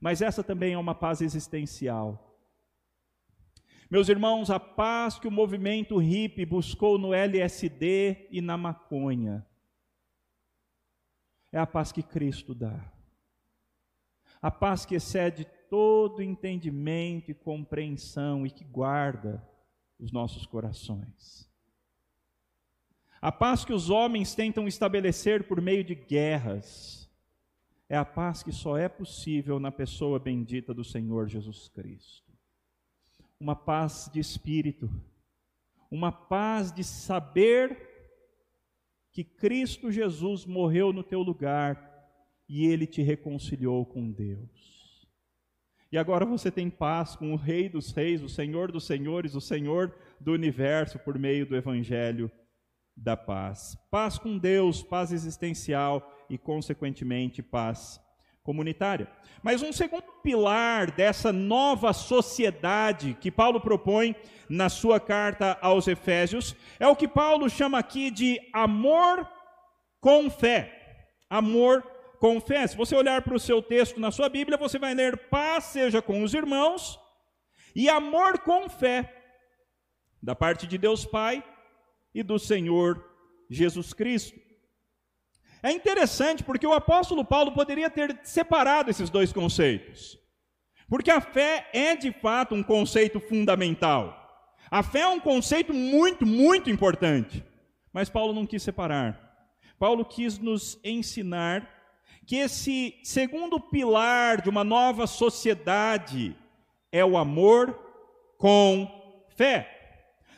Mas 0.00 0.20
essa 0.20 0.42
também 0.42 0.72
é 0.72 0.78
uma 0.78 0.96
paz 0.96 1.20
existencial. 1.20 2.36
Meus 3.88 4.08
irmãos, 4.08 4.50
a 4.50 4.58
paz 4.58 5.16
que 5.16 5.28
o 5.28 5.30
movimento 5.30 5.96
hippie 5.98 6.44
buscou 6.44 6.98
no 6.98 7.14
LSD 7.14 8.26
e 8.32 8.40
na 8.40 8.56
maconha 8.56 9.46
é 11.52 11.58
a 11.60 11.66
paz 11.68 11.92
que 11.92 12.02
Cristo 12.02 12.52
dá. 12.52 12.92
A 14.40 14.50
paz 14.50 14.84
que 14.84 14.96
excede 14.96 15.44
todo 15.70 16.20
entendimento 16.20 17.30
e 17.30 17.34
compreensão 17.34 18.44
e 18.44 18.50
que 18.50 18.64
guarda 18.64 19.40
os 20.00 20.10
nossos 20.10 20.46
corações. 20.46 21.48
A 23.22 23.30
paz 23.30 23.64
que 23.64 23.72
os 23.72 23.88
homens 23.88 24.34
tentam 24.34 24.66
estabelecer 24.66 25.44
por 25.44 25.60
meio 25.60 25.84
de 25.84 25.94
guerras 25.94 27.08
é 27.88 27.96
a 27.96 28.04
paz 28.04 28.42
que 28.42 28.50
só 28.50 28.76
é 28.76 28.88
possível 28.88 29.60
na 29.60 29.70
pessoa 29.70 30.18
bendita 30.18 30.74
do 30.74 30.82
Senhor 30.82 31.28
Jesus 31.28 31.68
Cristo. 31.68 32.32
uma 33.38 33.54
paz 33.54 34.10
de 34.12 34.18
espírito, 34.18 34.90
uma 35.88 36.10
paz 36.10 36.72
de 36.72 36.82
saber 36.82 37.90
que 39.12 39.22
Cristo 39.22 39.90
Jesus 39.90 40.44
morreu 40.44 40.92
no 40.92 41.04
teu 41.04 41.22
lugar 41.22 42.10
e 42.48 42.66
ele 42.66 42.86
te 42.88 43.02
reconciliou 43.02 43.86
com 43.86 44.10
Deus. 44.10 45.06
E 45.92 45.98
agora 45.98 46.24
você 46.24 46.50
tem 46.50 46.68
paz 46.68 47.14
com 47.14 47.32
o 47.32 47.36
Rei 47.36 47.68
dos 47.68 47.92
Reis, 47.92 48.20
o 48.20 48.28
Senhor 48.28 48.72
dos 48.72 48.84
Senhores, 48.84 49.36
o 49.36 49.40
Senhor 49.40 49.94
do 50.20 50.32
universo, 50.32 50.98
por 50.98 51.16
meio 51.16 51.46
do 51.46 51.54
Evangelho 51.54 52.30
da 52.96 53.16
paz. 53.16 53.76
Paz 53.90 54.18
com 54.18 54.38
Deus, 54.38 54.82
paz 54.82 55.12
existencial 55.12 56.10
e, 56.28 56.38
consequentemente, 56.38 57.42
paz 57.42 58.00
comunitária. 58.42 59.08
Mas 59.42 59.62
um 59.62 59.72
segundo 59.72 60.04
pilar 60.22 60.90
dessa 60.90 61.32
nova 61.32 61.92
sociedade 61.92 63.16
que 63.20 63.30
Paulo 63.30 63.60
propõe 63.60 64.14
na 64.48 64.68
sua 64.68 64.98
carta 64.98 65.58
aos 65.60 65.86
Efésios 65.88 66.54
é 66.78 66.86
o 66.86 66.96
que 66.96 67.08
Paulo 67.08 67.48
chama 67.48 67.78
aqui 67.78 68.10
de 68.10 68.40
amor 68.52 69.28
com 70.00 70.28
fé. 70.28 71.06
Amor 71.30 71.82
com 72.18 72.40
fé. 72.40 72.66
Se 72.66 72.76
você 72.76 72.94
olhar 72.94 73.22
para 73.22 73.34
o 73.34 73.40
seu 73.40 73.62
texto 73.62 73.98
na 73.98 74.10
sua 74.10 74.28
Bíblia, 74.28 74.58
você 74.58 74.78
vai 74.78 74.94
ler 74.94 75.28
paz 75.28 75.64
seja 75.64 76.02
com 76.02 76.22
os 76.22 76.34
irmãos 76.34 76.98
e 77.74 77.88
amor 77.88 78.40
com 78.40 78.68
fé, 78.68 79.12
da 80.22 80.34
parte 80.34 80.66
de 80.66 80.76
Deus 80.76 81.04
Pai 81.04 81.42
e 82.14 82.22
do 82.22 82.38
Senhor 82.38 83.04
Jesus 83.48 83.92
Cristo. 83.92 84.38
É 85.62 85.70
interessante 85.70 86.42
porque 86.42 86.66
o 86.66 86.72
apóstolo 86.72 87.24
Paulo 87.24 87.52
poderia 87.52 87.88
ter 87.88 88.18
separado 88.24 88.90
esses 88.90 89.08
dois 89.08 89.32
conceitos. 89.32 90.18
Porque 90.88 91.10
a 91.10 91.20
fé 91.20 91.68
é 91.72 91.94
de 91.94 92.12
fato 92.12 92.54
um 92.54 92.62
conceito 92.62 93.20
fundamental. 93.20 94.18
A 94.70 94.82
fé 94.82 95.00
é 95.00 95.08
um 95.08 95.20
conceito 95.20 95.72
muito, 95.72 96.26
muito 96.26 96.68
importante. 96.68 97.44
Mas 97.92 98.08
Paulo 98.08 98.32
não 98.32 98.46
quis 98.46 98.62
separar. 98.62 99.20
Paulo 99.78 100.04
quis 100.04 100.38
nos 100.38 100.78
ensinar 100.82 101.68
que 102.26 102.36
esse 102.36 102.98
segundo 103.02 103.60
pilar 103.60 104.40
de 104.40 104.48
uma 104.48 104.64
nova 104.64 105.06
sociedade 105.06 106.36
é 106.90 107.04
o 107.04 107.16
amor 107.16 107.78
com 108.38 108.88
fé. 109.36 109.68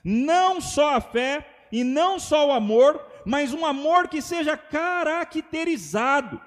Não 0.02 0.61
só 0.61 0.97
a 0.97 1.00
fé 1.00 1.54
e 1.75 1.83
não 1.83 2.21
só 2.21 2.47
o 2.47 2.52
amor, 2.52 3.04
mas 3.26 3.52
um 3.52 3.66
amor 3.66 4.07
que 4.07 4.23
seja 4.23 4.57
caracterizado 4.57 6.40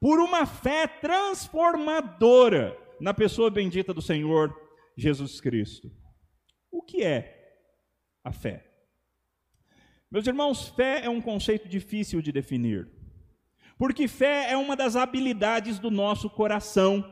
por 0.00 0.18
uma 0.18 0.46
fé 0.46 0.86
transformadora 0.86 2.74
na 2.98 3.12
pessoa 3.12 3.50
bendita 3.50 3.92
do 3.92 4.00
Senhor 4.00 4.58
Jesus 4.96 5.42
Cristo. 5.42 5.92
O 6.70 6.80
que 6.80 7.04
é 7.04 7.54
a 8.24 8.32
fé? 8.32 8.66
Meus 10.10 10.26
irmãos, 10.26 10.68
fé 10.68 11.04
é 11.04 11.10
um 11.10 11.20
conceito 11.20 11.68
difícil 11.68 12.22
de 12.22 12.32
definir. 12.32 12.90
Porque 13.76 14.08
fé 14.08 14.50
é 14.50 14.56
uma 14.56 14.74
das 14.74 14.96
habilidades 14.96 15.78
do 15.78 15.90
nosso 15.90 16.30
coração. 16.30 17.04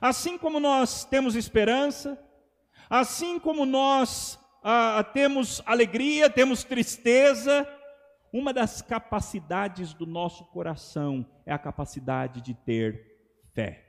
Assim 0.00 0.36
como 0.36 0.58
nós 0.58 1.04
temos 1.04 1.36
esperança, 1.36 2.20
assim 2.90 3.38
como 3.38 3.64
nós 3.64 4.43
ah, 4.64 5.04
temos 5.04 5.62
alegria, 5.66 6.28
temos 6.30 6.64
tristeza, 6.64 7.68
uma 8.32 8.52
das 8.52 8.82
capacidades 8.82 9.94
do 9.94 10.06
nosso 10.06 10.44
coração 10.46 11.24
é 11.46 11.52
a 11.52 11.58
capacidade 11.58 12.40
de 12.40 12.54
ter 12.54 13.14
fé. 13.52 13.84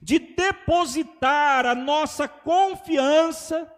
De 0.00 0.18
depositar 0.18 1.66
a 1.66 1.74
nossa 1.74 2.26
confiança 2.26 3.70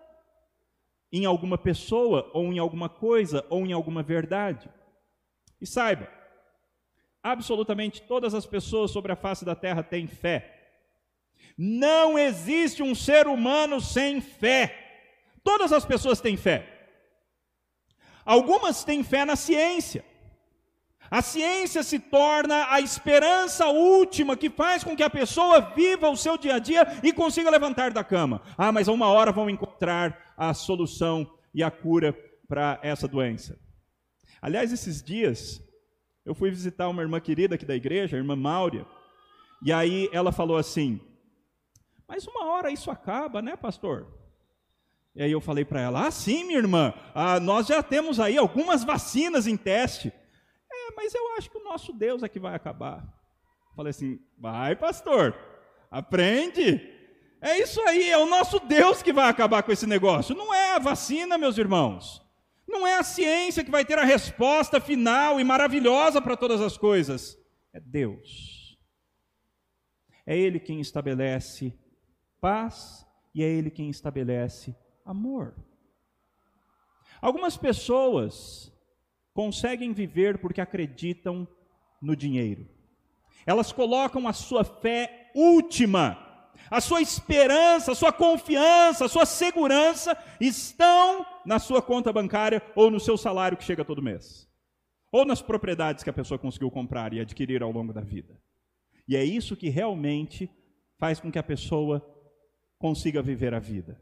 em 1.10 1.24
alguma 1.24 1.58
pessoa, 1.58 2.30
ou 2.32 2.52
em 2.52 2.58
alguma 2.58 2.88
coisa, 2.88 3.44
ou 3.48 3.66
em 3.66 3.72
alguma 3.72 4.02
verdade. 4.02 4.70
E 5.60 5.66
saiba, 5.66 6.08
Absolutamente 7.22 8.00
todas 8.02 8.34
as 8.34 8.46
pessoas 8.46 8.90
sobre 8.90 9.12
a 9.12 9.16
face 9.16 9.44
da 9.44 9.54
terra 9.54 9.82
têm 9.82 10.06
fé. 10.06 10.56
Não 11.56 12.18
existe 12.18 12.82
um 12.82 12.94
ser 12.94 13.26
humano 13.26 13.80
sem 13.80 14.20
fé. 14.20 14.89
Todas 15.42 15.72
as 15.72 15.84
pessoas 15.84 16.20
têm 16.20 16.36
fé. 16.36 16.80
Algumas 18.24 18.84
têm 18.84 19.02
fé 19.02 19.24
na 19.24 19.36
ciência. 19.36 20.04
A 21.10 21.22
ciência 21.22 21.82
se 21.82 21.98
torna 21.98 22.72
a 22.72 22.80
esperança 22.80 23.66
última 23.66 24.36
que 24.36 24.48
faz 24.48 24.84
com 24.84 24.94
que 24.94 25.02
a 25.02 25.10
pessoa 25.10 25.60
viva 25.60 26.08
o 26.08 26.16
seu 26.16 26.38
dia 26.38 26.54
a 26.54 26.58
dia 26.60 26.86
e 27.02 27.12
consiga 27.12 27.50
levantar 27.50 27.90
da 27.90 28.04
cama. 28.04 28.40
Ah, 28.56 28.70
mas 28.70 28.88
a 28.88 28.92
uma 28.92 29.08
hora 29.08 29.32
vão 29.32 29.50
encontrar 29.50 30.34
a 30.36 30.54
solução 30.54 31.28
e 31.52 31.64
a 31.64 31.70
cura 31.70 32.12
para 32.46 32.78
essa 32.82 33.08
doença. 33.08 33.58
Aliás, 34.40 34.72
esses 34.72 35.02
dias 35.02 35.60
eu 36.24 36.34
fui 36.34 36.48
visitar 36.50 36.88
uma 36.88 37.02
irmã 37.02 37.18
querida 37.18 37.56
aqui 37.56 37.66
da 37.66 37.74
igreja, 37.74 38.16
a 38.16 38.20
irmã 38.20 38.36
Máurea, 38.36 38.86
e 39.64 39.72
aí 39.72 40.08
ela 40.12 40.30
falou 40.30 40.56
assim: 40.56 41.00
Mas 42.06 42.24
uma 42.26 42.46
hora 42.46 42.70
isso 42.70 42.90
acaba, 42.90 43.42
né, 43.42 43.56
pastor? 43.56 44.19
E 45.14 45.22
aí 45.22 45.32
eu 45.32 45.40
falei 45.40 45.64
para 45.64 45.80
ela: 45.80 46.06
Ah, 46.06 46.10
sim, 46.10 46.44
minha 46.44 46.58
irmã, 46.58 46.94
ah, 47.14 47.40
nós 47.40 47.66
já 47.66 47.82
temos 47.82 48.20
aí 48.20 48.36
algumas 48.36 48.84
vacinas 48.84 49.46
em 49.46 49.56
teste. 49.56 50.12
É, 50.72 50.94
mas 50.96 51.14
eu 51.14 51.34
acho 51.36 51.50
que 51.50 51.58
o 51.58 51.64
nosso 51.64 51.92
Deus 51.92 52.22
é 52.22 52.28
que 52.28 52.38
vai 52.38 52.54
acabar. 52.54 53.04
Falei 53.74 53.90
assim: 53.90 54.20
Vai, 54.38 54.76
pastor, 54.76 55.34
aprende. 55.90 56.98
É 57.42 57.58
isso 57.58 57.80
aí, 57.88 58.10
é 58.10 58.18
o 58.18 58.26
nosso 58.26 58.60
Deus 58.60 59.02
que 59.02 59.12
vai 59.12 59.28
acabar 59.28 59.62
com 59.62 59.72
esse 59.72 59.86
negócio. 59.86 60.34
Não 60.34 60.52
é 60.52 60.74
a 60.74 60.78
vacina, 60.78 61.38
meus 61.38 61.56
irmãos. 61.56 62.22
Não 62.68 62.86
é 62.86 62.98
a 62.98 63.02
ciência 63.02 63.64
que 63.64 63.70
vai 63.70 63.84
ter 63.84 63.98
a 63.98 64.04
resposta 64.04 64.80
final 64.80 65.40
e 65.40 65.44
maravilhosa 65.44 66.20
para 66.20 66.36
todas 66.36 66.60
as 66.60 66.76
coisas. 66.76 67.36
É 67.72 67.80
Deus. 67.80 68.78
É 70.26 70.36
Ele 70.36 70.60
quem 70.60 70.80
estabelece 70.80 71.76
paz 72.40 73.04
e 73.34 73.42
é 73.42 73.48
Ele 73.48 73.70
quem 73.70 73.90
estabelece 73.90 74.76
amor. 75.04 75.54
Algumas 77.20 77.56
pessoas 77.56 78.72
conseguem 79.34 79.92
viver 79.92 80.38
porque 80.38 80.60
acreditam 80.60 81.46
no 82.00 82.16
dinheiro. 82.16 82.68
Elas 83.46 83.72
colocam 83.72 84.26
a 84.26 84.32
sua 84.32 84.64
fé 84.64 85.30
última 85.34 86.30
a 86.68 86.80
sua 86.80 87.00
esperança, 87.00 87.92
a 87.92 87.94
sua 87.94 88.12
confiança, 88.12 89.04
a 89.04 89.08
sua 89.08 89.26
segurança 89.26 90.16
estão 90.40 91.26
na 91.44 91.58
sua 91.58 91.82
conta 91.82 92.12
bancária 92.12 92.62
ou 92.74 92.90
no 92.90 93.00
seu 93.00 93.16
salário 93.16 93.56
que 93.56 93.64
chega 93.64 93.84
todo 93.84 94.02
mês. 94.02 94.48
Ou 95.12 95.24
nas 95.24 95.42
propriedades 95.42 96.04
que 96.04 96.10
a 96.10 96.12
pessoa 96.12 96.38
conseguiu 96.38 96.70
comprar 96.70 97.12
e 97.12 97.20
adquirir 97.20 97.62
ao 97.62 97.72
longo 97.72 97.92
da 97.92 98.00
vida. 98.00 98.40
E 99.08 99.16
é 99.16 99.24
isso 99.24 99.56
que 99.56 99.68
realmente 99.68 100.48
faz 100.98 101.18
com 101.18 101.32
que 101.32 101.38
a 101.38 101.42
pessoa 101.42 102.04
consiga 102.78 103.20
viver 103.20 103.52
a 103.52 103.58
vida. 103.58 104.00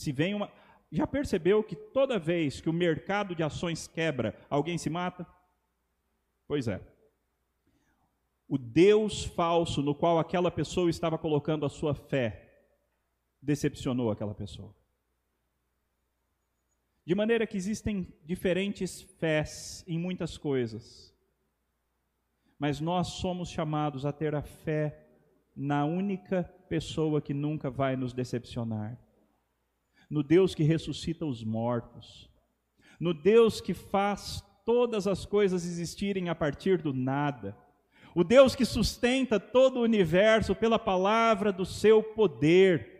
Se 0.00 0.12
vem 0.12 0.34
uma. 0.34 0.50
Já 0.90 1.06
percebeu 1.06 1.62
que 1.62 1.76
toda 1.76 2.18
vez 2.18 2.60
que 2.60 2.68
o 2.68 2.72
mercado 2.72 3.34
de 3.34 3.42
ações 3.42 3.86
quebra, 3.86 4.34
alguém 4.48 4.76
se 4.76 4.90
mata? 4.90 5.26
Pois 6.46 6.66
é 6.66 6.80
o 8.50 8.58
Deus 8.58 9.22
falso 9.22 9.80
no 9.80 9.94
qual 9.94 10.18
aquela 10.18 10.50
pessoa 10.50 10.90
estava 10.90 11.16
colocando 11.16 11.64
a 11.64 11.68
sua 11.68 11.94
fé 11.94 12.48
decepcionou 13.40 14.10
aquela 14.10 14.34
pessoa. 14.34 14.74
De 17.06 17.14
maneira 17.14 17.46
que 17.46 17.56
existem 17.56 18.12
diferentes 18.24 19.02
fés 19.20 19.84
em 19.86 19.96
muitas 20.00 20.36
coisas, 20.36 21.14
mas 22.58 22.80
nós 22.80 23.06
somos 23.06 23.48
chamados 23.48 24.04
a 24.04 24.12
ter 24.12 24.34
a 24.34 24.42
fé 24.42 25.06
na 25.54 25.84
única 25.84 26.42
pessoa 26.68 27.22
que 27.22 27.32
nunca 27.32 27.70
vai 27.70 27.94
nos 27.94 28.12
decepcionar, 28.12 28.98
no 30.10 30.22
Deus 30.22 30.54
que 30.54 30.64
ressuscita 30.64 31.24
os 31.24 31.42
mortos, 31.44 32.28
no 32.98 33.14
Deus 33.14 33.60
que 33.60 33.72
faz 33.72 34.44
todas 34.66 35.06
as 35.06 35.24
coisas 35.24 35.64
existirem 35.64 36.28
a 36.28 36.34
partir 36.34 36.82
do 36.82 36.92
nada 36.92 37.56
o 38.14 38.24
Deus 38.24 38.54
que 38.54 38.64
sustenta 38.64 39.38
todo 39.38 39.78
o 39.78 39.82
universo 39.82 40.54
pela 40.54 40.78
palavra 40.78 41.52
do 41.52 41.64
seu 41.64 42.02
poder, 42.02 42.98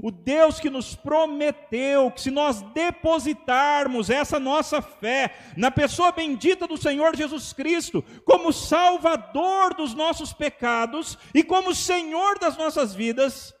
o 0.00 0.10
Deus 0.10 0.60
que 0.60 0.70
nos 0.70 0.94
prometeu 0.94 2.10
que 2.10 2.20
se 2.20 2.30
nós 2.30 2.62
depositarmos 2.72 4.10
essa 4.10 4.38
nossa 4.38 4.80
fé 4.80 5.34
na 5.56 5.72
pessoa 5.72 6.12
bendita 6.12 6.68
do 6.68 6.76
Senhor 6.76 7.16
Jesus 7.16 7.52
Cristo, 7.52 8.04
como 8.24 8.52
Salvador 8.52 9.74
dos 9.74 9.94
nossos 9.94 10.32
pecados 10.32 11.18
e 11.34 11.42
como 11.42 11.74
Senhor 11.74 12.38
das 12.38 12.56
nossas 12.56 12.94
vidas, 12.94 13.52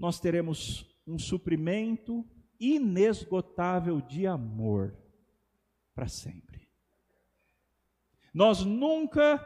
nós 0.00 0.18
teremos 0.18 0.84
um 1.06 1.16
suprimento 1.16 2.26
inesgotável 2.58 4.00
de 4.00 4.26
amor 4.26 4.96
para 5.94 6.08
sempre 6.08 6.60
nós 8.32 8.64
nunca 8.64 9.44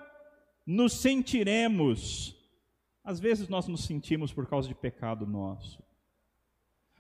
nos 0.67 0.93
sentiremos 0.95 2.37
Às 3.03 3.21
vezes 3.21 3.49
nós 3.49 3.69
nos 3.69 3.85
sentimos 3.85 4.33
por 4.33 4.47
causa 4.47 4.67
de 4.67 4.75
pecado 4.75 5.27
nosso. 5.27 5.83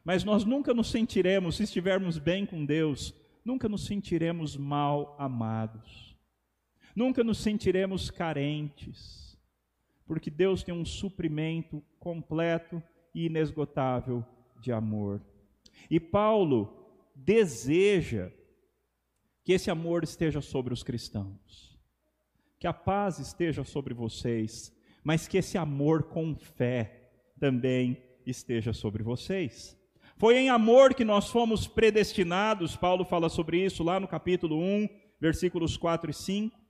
Mas 0.05 0.23
nós 0.23 0.45
nunca 0.45 0.75
nos 0.75 0.91
sentiremos, 0.91 1.57
se 1.57 1.63
estivermos 1.63 2.19
bem 2.19 2.45
com 2.45 2.63
Deus, 2.63 3.15
nunca 3.43 3.71
nos 3.71 3.87
sentiremos 3.87 4.55
mal 4.55 5.17
amados. 5.19 6.15
Nunca 6.95 7.25
nos 7.25 7.39
sentiremos 7.39 8.11
carentes. 8.11 9.39
Porque 10.07 10.29
Deus 10.31 10.63
tem 10.63 10.75
um 10.75 10.85
suprimento 10.85 11.83
completo 11.99 12.83
e 13.15 13.27
inesgotável 13.27 14.25
de 14.61 14.73
amor. 14.73 15.23
E 15.91 16.01
Paulo 16.01 16.89
deseja 17.15 18.31
que 19.45 19.53
esse 19.53 19.71
amor 19.71 20.03
esteja 20.03 20.41
sobre 20.41 20.73
os 20.73 20.83
cristãos. 20.83 21.79
Que 22.59 22.67
a 22.67 22.73
paz 22.73 23.19
esteja 23.19 23.63
sobre 23.63 23.93
vocês 23.93 24.75
mas 25.05 25.29
que 25.29 25.37
esse 25.37 25.59
amor 25.59 26.05
com 26.05 26.35
fé 26.35 27.11
também 27.39 28.03
esteja 28.27 28.73
sobre 28.73 29.03
vocês. 29.03 29.79
Foi 30.17 30.39
em 30.39 30.49
amor 30.49 30.95
que 30.95 31.05
nós 31.05 31.29
fomos 31.29 31.69
predestinados, 31.69 32.75
Paulo 32.75 33.05
fala 33.05 33.29
sobre 33.29 33.63
isso 33.63 33.85
lá 33.85 34.01
no 34.01 34.09
capítulo 34.09 34.59
1, 34.59 34.89
versículos 35.21 35.77
4 35.77 36.11
e 36.11 36.15
5. 36.15 36.64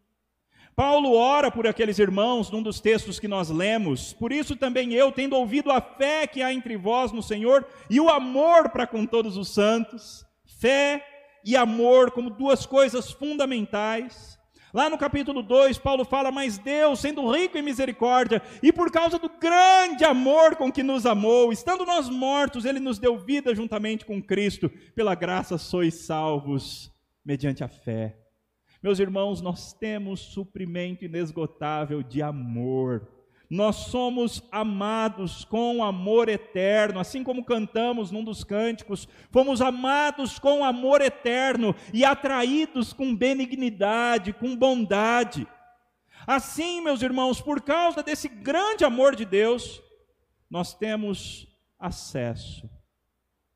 Paulo 0.77 1.15
ora 1.15 1.51
por 1.51 1.67
aqueles 1.67 1.99
irmãos 1.99 2.51
num 2.51 2.63
dos 2.63 2.81
textos 2.81 3.21
que 3.21 3.29
nós 3.29 3.49
lemos. 3.49 4.13
Por 4.13 4.33
isso 4.33 4.57
também 4.57 4.93
eu, 4.93 5.13
tendo 5.13 5.37
ouvido 5.37 5.71
a 5.71 5.81
fé 5.81 6.27
que 6.27 6.43
há 6.43 6.53
entre 6.53 6.77
vós 6.77 7.13
no 7.13 7.23
Senhor 7.23 7.65
e 7.89 8.01
o 8.01 8.09
amor 8.09 8.71
para 8.71 8.87
com 8.87 9.07
todos 9.07 9.37
os 9.37 9.55
santos, 9.55 10.25
fé 10.59 11.05
e 11.45 11.57
amor 11.57 12.11
como 12.11 12.31
duas 12.31 12.67
coisas 12.67 13.13
fundamentais, 13.13 14.35
Lá 14.75 14.91
no 14.91 14.99
capítulo 14.99 15.41
2, 15.41 15.79
Paulo 15.79 16.05
fala: 16.05 16.33
Mas 16.33 16.59
Deus, 16.59 16.99
sendo 16.99 17.31
rico 17.31 17.57
em 17.57 17.63
misericórdia, 17.63 18.43
e 18.61 18.73
por 18.73 18.91
causa 18.91 19.21
do 19.21 19.29
grande 19.29 20.05
amor 20.05 20.57
com 20.57 20.73
que 20.73 20.83
nos 20.83 21.07
amou, 21.07 21.53
estando 21.53 21.87
nós 21.87 22.09
mortos, 22.09 22.65
Ele 22.65 22.81
nos 22.81 22.99
deu 22.99 23.17
vida 23.17 23.55
juntamente 23.55 24.05
com 24.05 24.21
Cristo, 24.21 24.69
pela 24.93 25.15
graça 25.15 25.57
sois 25.59 25.95
salvos, 25.95 26.93
mediante 27.25 27.63
a 27.63 27.69
fé. 27.69 28.24
Meus 28.85 29.01
irmãos, 29.01 29.41
nós 29.41 29.73
temos 29.73 30.21
suprimento 30.21 31.05
inesgotável 31.05 32.05
de 32.05 32.23
amor 32.23 33.09
nós 33.55 33.77
somos 33.77 34.43
amados 34.51 35.45
com 35.45 35.85
amor 35.85 36.29
eterno, 36.29 36.99
assim 36.99 37.23
como 37.23 37.45
cantamos 37.45 38.11
num 38.11 38.25
dos 38.25 38.43
cânticos, 38.43 39.07
fomos 39.31 39.61
amados 39.61 40.41
com 40.41 40.65
amor 40.65 41.01
eterno 41.01 41.73
e 41.93 42.05
atraídos 42.05 42.93
com 42.93 43.15
benignidade, 43.15 44.33
com 44.33 44.57
bondade. 44.57 45.47
Assim, 46.27 46.81
meus 46.81 47.01
irmãos, 47.01 47.41
por 47.41 47.61
causa 47.61 48.03
desse 48.03 48.29
grande 48.29 48.85
amor 48.85 49.15
de 49.15 49.25
Deus, 49.25 49.81
nós 50.51 50.75
temos 50.75 51.47
acesso, 51.79 52.69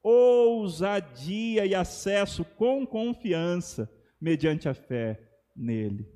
ousadia 0.00 1.66
e 1.66 1.74
acesso 1.74 2.44
com 2.44 2.86
confiança, 2.86 3.90
mediante 4.20 4.68
a 4.68 4.74
fé 4.74 5.20
nele. 5.54 6.07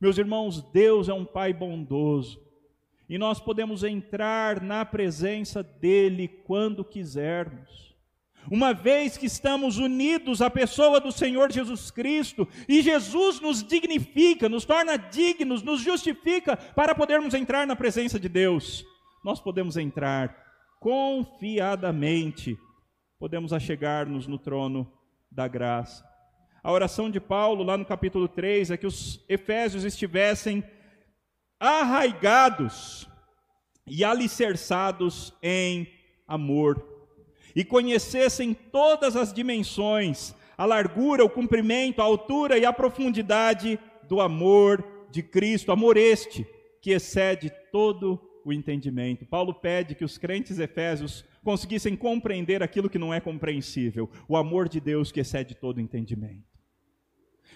Meus 0.00 0.18
irmãos, 0.18 0.62
Deus 0.72 1.08
é 1.08 1.14
um 1.14 1.24
Pai 1.24 1.52
bondoso, 1.52 2.42
e 3.08 3.18
nós 3.18 3.40
podemos 3.40 3.84
entrar 3.84 4.60
na 4.60 4.84
presença 4.84 5.62
dele 5.62 6.28
quando 6.28 6.84
quisermos. 6.84 7.94
Uma 8.50 8.74
vez 8.74 9.16
que 9.16 9.26
estamos 9.26 9.78
unidos 9.78 10.42
à 10.42 10.50
pessoa 10.50 11.00
do 11.00 11.10
Senhor 11.10 11.50
Jesus 11.50 11.90
Cristo, 11.90 12.46
e 12.68 12.82
Jesus 12.82 13.40
nos 13.40 13.62
dignifica, 13.62 14.48
nos 14.48 14.64
torna 14.64 14.96
dignos, 14.96 15.62
nos 15.62 15.80
justifica 15.80 16.56
para 16.56 16.94
podermos 16.94 17.32
entrar 17.32 17.66
na 17.66 17.74
presença 17.74 18.20
de 18.20 18.28
Deus, 18.28 18.84
nós 19.24 19.40
podemos 19.40 19.78
entrar 19.78 20.44
confiadamente, 20.78 22.58
podemos 23.18 23.54
achegar-nos 23.54 24.26
no 24.26 24.38
trono 24.38 24.92
da 25.30 25.48
graça. 25.48 26.13
A 26.64 26.72
oração 26.72 27.10
de 27.10 27.20
Paulo, 27.20 27.62
lá 27.62 27.76
no 27.76 27.84
capítulo 27.84 28.26
3, 28.26 28.70
é 28.70 28.78
que 28.78 28.86
os 28.86 29.22
efésios 29.28 29.84
estivessem 29.84 30.64
arraigados 31.60 33.06
e 33.86 34.02
alicerçados 34.02 35.34
em 35.42 35.86
amor, 36.26 36.82
e 37.54 37.66
conhecessem 37.66 38.54
todas 38.54 39.14
as 39.14 39.30
dimensões, 39.30 40.34
a 40.56 40.64
largura, 40.64 41.22
o 41.22 41.28
comprimento, 41.28 42.00
a 42.00 42.04
altura 42.04 42.56
e 42.56 42.64
a 42.64 42.72
profundidade 42.72 43.78
do 44.08 44.22
amor 44.22 44.82
de 45.10 45.22
Cristo, 45.22 45.70
amor 45.70 45.98
este 45.98 46.46
que 46.80 46.92
excede 46.92 47.52
todo 47.70 48.18
o 48.42 48.54
entendimento. 48.54 49.26
Paulo 49.26 49.52
pede 49.52 49.94
que 49.94 50.04
os 50.04 50.16
crentes 50.16 50.58
efésios 50.58 51.26
conseguissem 51.44 51.94
compreender 51.94 52.62
aquilo 52.62 52.88
que 52.88 52.98
não 52.98 53.12
é 53.12 53.20
compreensível, 53.20 54.08
o 54.26 54.34
amor 54.34 54.66
de 54.66 54.80
Deus 54.80 55.12
que 55.12 55.20
excede 55.20 55.54
todo 55.54 55.78
entendimento. 55.78 56.53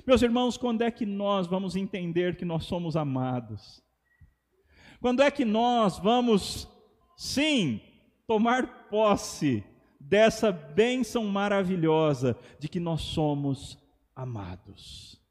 Meus 0.09 0.23
irmãos, 0.23 0.57
quando 0.57 0.81
é 0.81 0.91
que 0.91 1.05
nós 1.05 1.47
vamos 1.47 1.77
entender 1.77 2.35
que 2.35 2.45
nós 2.47 2.65
somos 2.65 2.97
amados? 2.97 3.85
Quando 5.03 5.21
é 5.21 5.31
que 5.31 5.45
nós 5.45 5.99
vamos, 5.99 6.67
sim, 7.15 7.79
tomar 8.27 8.89
posse 8.89 9.63
dessa 10.01 10.51
bênção 10.51 11.27
maravilhosa 11.27 12.39
de 12.59 12.71
que 12.71 12.81
nós 12.81 13.03
somos 13.03 13.77
amados? 14.17 15.23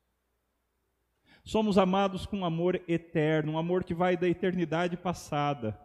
Somos 1.43 1.79
amados 1.79 2.27
com 2.27 2.37
um 2.37 2.45
amor 2.45 2.79
eterno, 2.87 3.53
um 3.53 3.57
amor 3.57 3.83
que 3.83 3.95
vai 3.95 4.15
da 4.15 4.29
eternidade 4.29 4.95
passada 4.95 5.75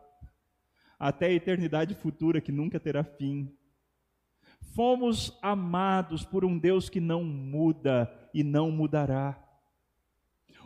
até 0.99 1.29
a 1.29 1.33
eternidade 1.33 1.95
futura 1.95 2.43
que 2.43 2.53
nunca 2.53 2.79
terá 2.79 3.03
fim. 3.03 3.57
Fomos 4.75 5.39
amados 5.43 6.25
por 6.25 6.45
um 6.45 6.59
Deus 6.59 6.89
que 6.89 7.01
não 7.01 7.23
muda 7.23 8.11
e 8.33 8.43
não 8.43 8.71
mudará. 8.71 9.39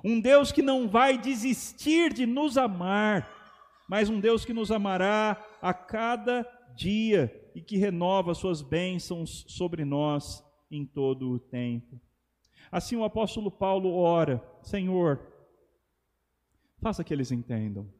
Um 0.05 0.21
Deus 0.21 0.53
que 0.53 0.63
não 0.63 0.89
vai 0.89 1.19
desistir 1.19 2.13
de 2.13 2.27
nos 2.27 2.57
amar, 2.57 3.29
mas 3.89 4.09
um 4.09 4.21
Deus 4.21 4.45
que 4.45 4.53
nos 4.53 4.71
amará 4.71 5.45
a 5.61 5.75
cada 5.75 6.47
dia 6.77 7.51
e 7.55 7.61
que 7.61 7.77
renova 7.77 8.35
suas 8.35 8.63
bênçãos 8.63 9.45
sobre 9.49 9.85
nós 9.85 10.45
em 10.71 10.85
todo 10.85 11.31
o 11.31 11.39
tempo. 11.39 12.01
Assim 12.71 12.95
o 12.97 13.05
apóstolo 13.05 13.51
Paulo 13.51 13.95
ora: 13.95 14.43
Senhor, 14.63 15.21
faça 16.81 17.03
que 17.03 17.13
eles 17.13 17.33
entendam. 17.33 17.96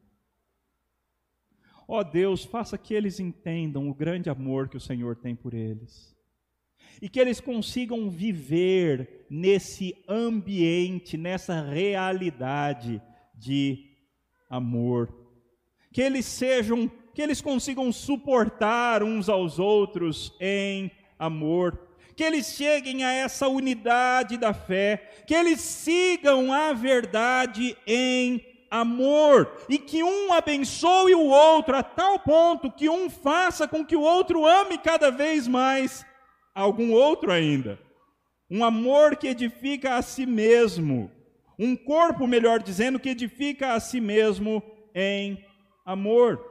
Ó 1.87 2.03
Deus, 2.03 2.43
faça 2.43 2.77
que 2.77 2.93
eles 2.93 3.19
entendam 3.19 3.89
o 3.89 3.93
grande 3.93 4.29
amor 4.29 4.67
que 4.67 4.77
o 4.77 4.81
Senhor 4.81 5.15
tem 5.15 5.35
por 5.35 5.53
eles 5.53 6.17
e 7.01 7.07
que 7.07 7.19
eles 7.19 7.39
consigam 7.39 8.09
viver 8.09 9.25
nesse 9.29 9.95
ambiente, 10.07 11.17
nessa 11.17 11.61
realidade 11.61 13.01
de 13.35 13.91
amor. 14.49 15.13
Que 15.91 16.01
eles 16.01 16.25
sejam, 16.25 16.91
que 17.13 17.21
eles 17.21 17.41
consigam 17.41 17.91
suportar 17.91 19.03
uns 19.03 19.29
aos 19.29 19.59
outros 19.59 20.33
em 20.39 20.91
amor. 21.19 21.79
Que 22.15 22.23
eles 22.23 22.47
cheguem 22.55 23.03
a 23.03 23.11
essa 23.11 23.47
unidade 23.47 24.37
da 24.37 24.53
fé, 24.53 25.23
que 25.27 25.35
eles 25.35 25.61
sigam 25.61 26.51
a 26.51 26.73
verdade 26.73 27.77
em 27.85 28.43
amor 28.69 29.51
e 29.69 29.77
que 29.77 30.03
um 30.03 30.33
abençoe 30.33 31.15
o 31.15 31.27
outro 31.27 31.75
a 31.75 31.83
tal 31.83 32.19
ponto 32.19 32.71
que 32.71 32.89
um 32.89 33.09
faça 33.09 33.67
com 33.67 33.85
que 33.85 33.95
o 33.95 34.01
outro 34.01 34.45
ame 34.45 34.77
cada 34.77 35.09
vez 35.09 35.47
mais 35.47 36.05
algum 36.53 36.91
outro 36.91 37.31
ainda. 37.31 37.79
Um 38.49 38.63
amor 38.63 39.15
que 39.15 39.27
edifica 39.27 39.95
a 39.95 40.01
si 40.01 40.25
mesmo. 40.25 41.11
Um 41.59 41.75
corpo, 41.75 42.25
melhor 42.25 42.61
dizendo, 42.61 42.99
que 42.99 43.09
edifica 43.09 43.73
a 43.73 43.79
si 43.79 43.99
mesmo 43.99 44.63
em 44.95 45.43
amor. 45.85 46.43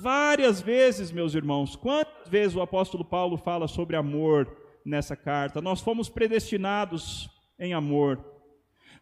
Várias 0.00 0.60
vezes, 0.60 1.10
meus 1.10 1.34
irmãos, 1.34 1.74
quantas 1.74 2.28
vezes 2.28 2.56
o 2.56 2.62
apóstolo 2.62 3.04
Paulo 3.04 3.36
fala 3.36 3.66
sobre 3.66 3.96
amor 3.96 4.56
nessa 4.84 5.16
carta? 5.16 5.60
Nós 5.60 5.80
fomos 5.80 6.08
predestinados 6.08 7.28
em 7.58 7.74
amor. 7.74 8.24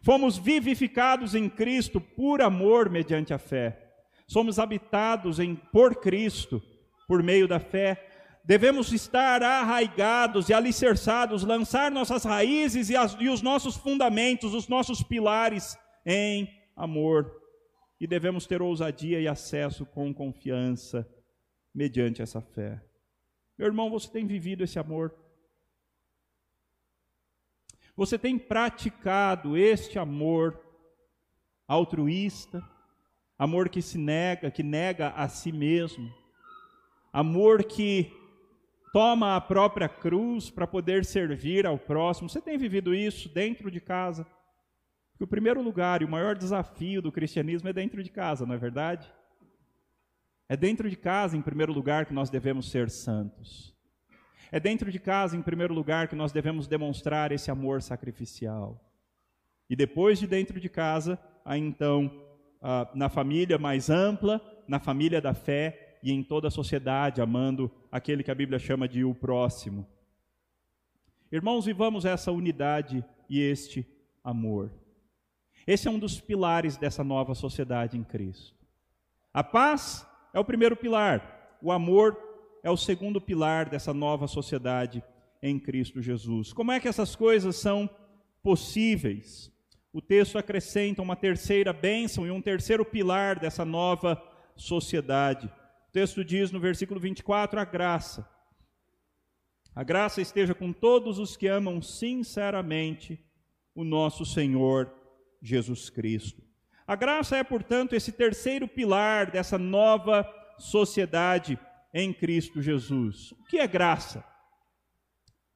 Fomos 0.01 0.37
vivificados 0.37 1.35
em 1.35 1.49
Cristo 1.49 1.99
por 1.99 2.41
amor 2.41 2.89
mediante 2.89 3.33
a 3.33 3.37
fé. 3.37 3.93
Somos 4.27 4.59
habitados 4.59 5.39
em 5.39 5.55
por 5.55 5.95
Cristo 5.95 6.61
por 7.07 7.23
meio 7.23 7.47
da 7.47 7.59
fé 7.59 8.09
devemos 8.49 8.91
estar 8.91 9.43
arraigados 9.43 10.49
e 10.49 10.55
alicerçados, 10.55 11.43
lançar 11.43 11.91
nossas 11.91 12.23
raízes 12.23 12.89
e, 12.89 12.95
as, 12.95 13.15
e 13.19 13.29
os 13.29 13.43
nossos 13.43 13.75
fundamentos, 13.75 14.55
os 14.55 14.67
nossos 14.67 15.03
pilares 15.03 15.77
em 16.03 16.49
amor. 16.75 17.31
E 17.99 18.07
devemos 18.07 18.47
ter 18.47 18.59
ousadia 18.59 19.21
e 19.21 19.27
acesso 19.27 19.85
com 19.85 20.11
confiança 20.11 21.07
mediante 21.71 22.23
essa 22.23 22.41
fé. 22.41 22.81
Meu 23.55 23.67
irmão, 23.67 23.87
você 23.87 24.09
tem 24.09 24.25
vivido 24.25 24.63
esse 24.63 24.79
amor? 24.79 25.13
Você 27.99 28.17
tem 28.17 28.39
praticado 28.39 29.57
este 29.57 29.99
amor 29.99 30.57
altruísta, 31.67 32.63
amor 33.37 33.67
que 33.67 33.81
se 33.81 33.97
nega, 33.97 34.49
que 34.49 34.63
nega 34.63 35.09
a 35.09 35.27
si 35.27 35.51
mesmo, 35.51 36.09
amor 37.11 37.61
que 37.65 38.09
toma 38.93 39.35
a 39.35 39.41
própria 39.41 39.89
cruz 39.89 40.49
para 40.49 40.65
poder 40.65 41.03
servir 41.03 41.65
ao 41.65 41.77
próximo. 41.77 42.29
Você 42.29 42.39
tem 42.39 42.57
vivido 42.57 42.95
isso 42.95 43.27
dentro 43.27 43.69
de 43.69 43.81
casa? 43.81 44.25
Porque 45.11 45.25
o 45.25 45.27
primeiro 45.27 45.61
lugar 45.61 46.01
e 46.01 46.05
o 46.05 46.09
maior 46.09 46.37
desafio 46.37 47.01
do 47.01 47.11
cristianismo 47.11 47.67
é 47.67 47.73
dentro 47.73 48.01
de 48.01 48.09
casa, 48.09 48.45
não 48.45 48.55
é 48.55 48.57
verdade? 48.57 49.11
É 50.47 50.55
dentro 50.55 50.89
de 50.89 50.95
casa, 50.95 51.35
em 51.35 51.41
primeiro 51.41 51.73
lugar, 51.73 52.05
que 52.05 52.13
nós 52.13 52.29
devemos 52.29 52.71
ser 52.71 52.89
santos. 52.89 53.77
É 54.51 54.59
dentro 54.59 54.91
de 54.91 54.99
casa, 54.99 55.37
em 55.37 55.41
primeiro 55.41 55.73
lugar, 55.73 56.07
que 56.07 56.15
nós 56.15 56.31
devemos 56.31 56.67
demonstrar 56.67 57.31
esse 57.31 57.51
amor 57.51 57.81
sacrificial. 57.81 58.83
E 59.69 59.75
depois 59.75 60.17
de 60.17 60.25
dentro 60.25 60.59
de 60.59 60.67
casa, 60.67 61.19
aí 61.45 61.59
então, 61.59 62.11
na 62.95 63.09
família 63.09 63.57
mais 63.57 63.89
ampla, 63.89 64.41
na 64.67 64.79
família 64.79 65.21
da 65.21 65.33
fé 65.33 65.99
e 66.01 66.11
em 66.11 66.23
toda 66.23 66.47
a 66.47 66.51
sociedade, 66.51 67.21
amando 67.21 67.71
aquele 67.91 68.23
que 68.23 68.31
a 68.31 68.35
Bíblia 68.35 68.57
chama 68.57 68.87
de 68.87 69.03
o 69.03 69.13
próximo. 69.13 69.85
Irmãos, 71.31 71.65
vivamos 71.65 72.05
essa 72.05 72.31
unidade 72.31 73.05
e 73.29 73.39
este 73.39 73.85
amor. 74.23 74.71
Esse 75.67 75.87
é 75.87 75.91
um 75.91 75.99
dos 75.99 76.19
pilares 76.19 76.77
dessa 76.77 77.03
nova 77.03 77.35
sociedade 77.35 77.95
em 77.97 78.03
Cristo. 78.03 78.55
A 79.31 79.43
paz 79.43 80.07
é 80.33 80.39
o 80.39 80.45
primeiro 80.45 80.75
pilar, 80.75 81.57
o 81.61 81.71
amor 81.71 82.28
é 82.63 82.69
o 82.69 82.77
segundo 82.77 83.21
pilar 83.21 83.69
dessa 83.69 83.93
nova 83.93 84.27
sociedade 84.27 85.03
em 85.41 85.59
Cristo 85.59 86.01
Jesus. 86.01 86.51
Como 86.53 86.71
é 86.71 86.79
que 86.79 86.87
essas 86.87 87.15
coisas 87.15 87.55
são 87.55 87.89
possíveis? 88.43 89.51
O 89.91 90.01
texto 90.01 90.37
acrescenta 90.37 91.01
uma 91.01 91.15
terceira 91.15 91.73
bênção 91.73 92.27
e 92.27 92.31
um 92.31 92.41
terceiro 92.41 92.85
pilar 92.85 93.39
dessa 93.39 93.65
nova 93.65 94.21
sociedade. 94.55 95.47
O 95.47 95.91
texto 95.91 96.23
diz 96.23 96.51
no 96.51 96.59
versículo 96.59 96.99
24: 96.99 97.59
a 97.59 97.65
graça. 97.65 98.29
A 99.73 99.83
graça 99.83 100.21
esteja 100.21 100.53
com 100.53 100.73
todos 100.73 101.19
os 101.19 101.37
que 101.37 101.47
amam 101.47 101.81
sinceramente 101.81 103.23
o 103.73 103.83
nosso 103.83 104.25
Senhor 104.25 104.91
Jesus 105.41 105.89
Cristo. 105.89 106.43
A 106.85 106.95
graça 106.95 107.37
é, 107.37 107.43
portanto, 107.43 107.93
esse 107.93 108.11
terceiro 108.11 108.67
pilar 108.67 109.31
dessa 109.31 109.57
nova 109.57 110.27
sociedade 110.57 111.57
em 111.93 112.13
Cristo 112.13 112.61
Jesus. 112.61 113.31
O 113.33 113.43
que 113.43 113.57
é 113.57 113.67
graça? 113.67 114.23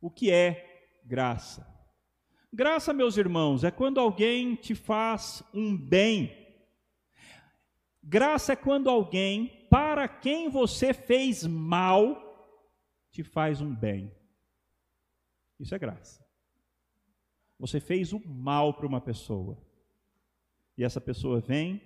O 0.01 0.09
que 0.09 0.31
é 0.31 0.99
graça? 1.05 1.67
Graça, 2.51 2.93
meus 2.93 3.17
irmãos, 3.17 3.63
é 3.63 3.71
quando 3.71 3.99
alguém 3.99 4.55
te 4.55 4.75
faz 4.75 5.43
um 5.53 5.75
bem. 5.75 6.31
Graça 8.01 8.53
é 8.53 8.55
quando 8.55 8.89
alguém, 8.89 9.67
para 9.69 10.07
quem 10.07 10.49
você 10.49 10.93
fez 10.93 11.45
mal, 11.45 12.21
te 13.09 13.23
faz 13.23 13.61
um 13.61 13.73
bem. 13.73 14.11
Isso 15.59 15.73
é 15.73 15.79
graça. 15.79 16.23
Você 17.57 17.79
fez 17.79 18.11
o 18.11 18.19
mal 18.27 18.73
para 18.73 18.87
uma 18.87 18.99
pessoa. 18.99 19.57
E 20.77 20.83
essa 20.83 20.99
pessoa 20.99 21.39
vem 21.39 21.81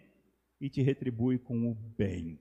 e 0.59 0.69
te 0.69 0.81
retribui 0.81 1.37
com 1.37 1.69
o 1.69 1.75
bem 1.75 2.39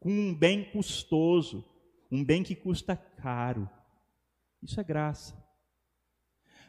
com 0.00 0.10
um 0.10 0.34
bem 0.34 0.64
custoso, 0.64 1.64
um 2.10 2.24
bem 2.24 2.42
que 2.42 2.56
custa 2.56 2.96
caro. 2.96 3.68
Isso 4.62 4.80
é 4.80 4.84
graça. 4.84 5.38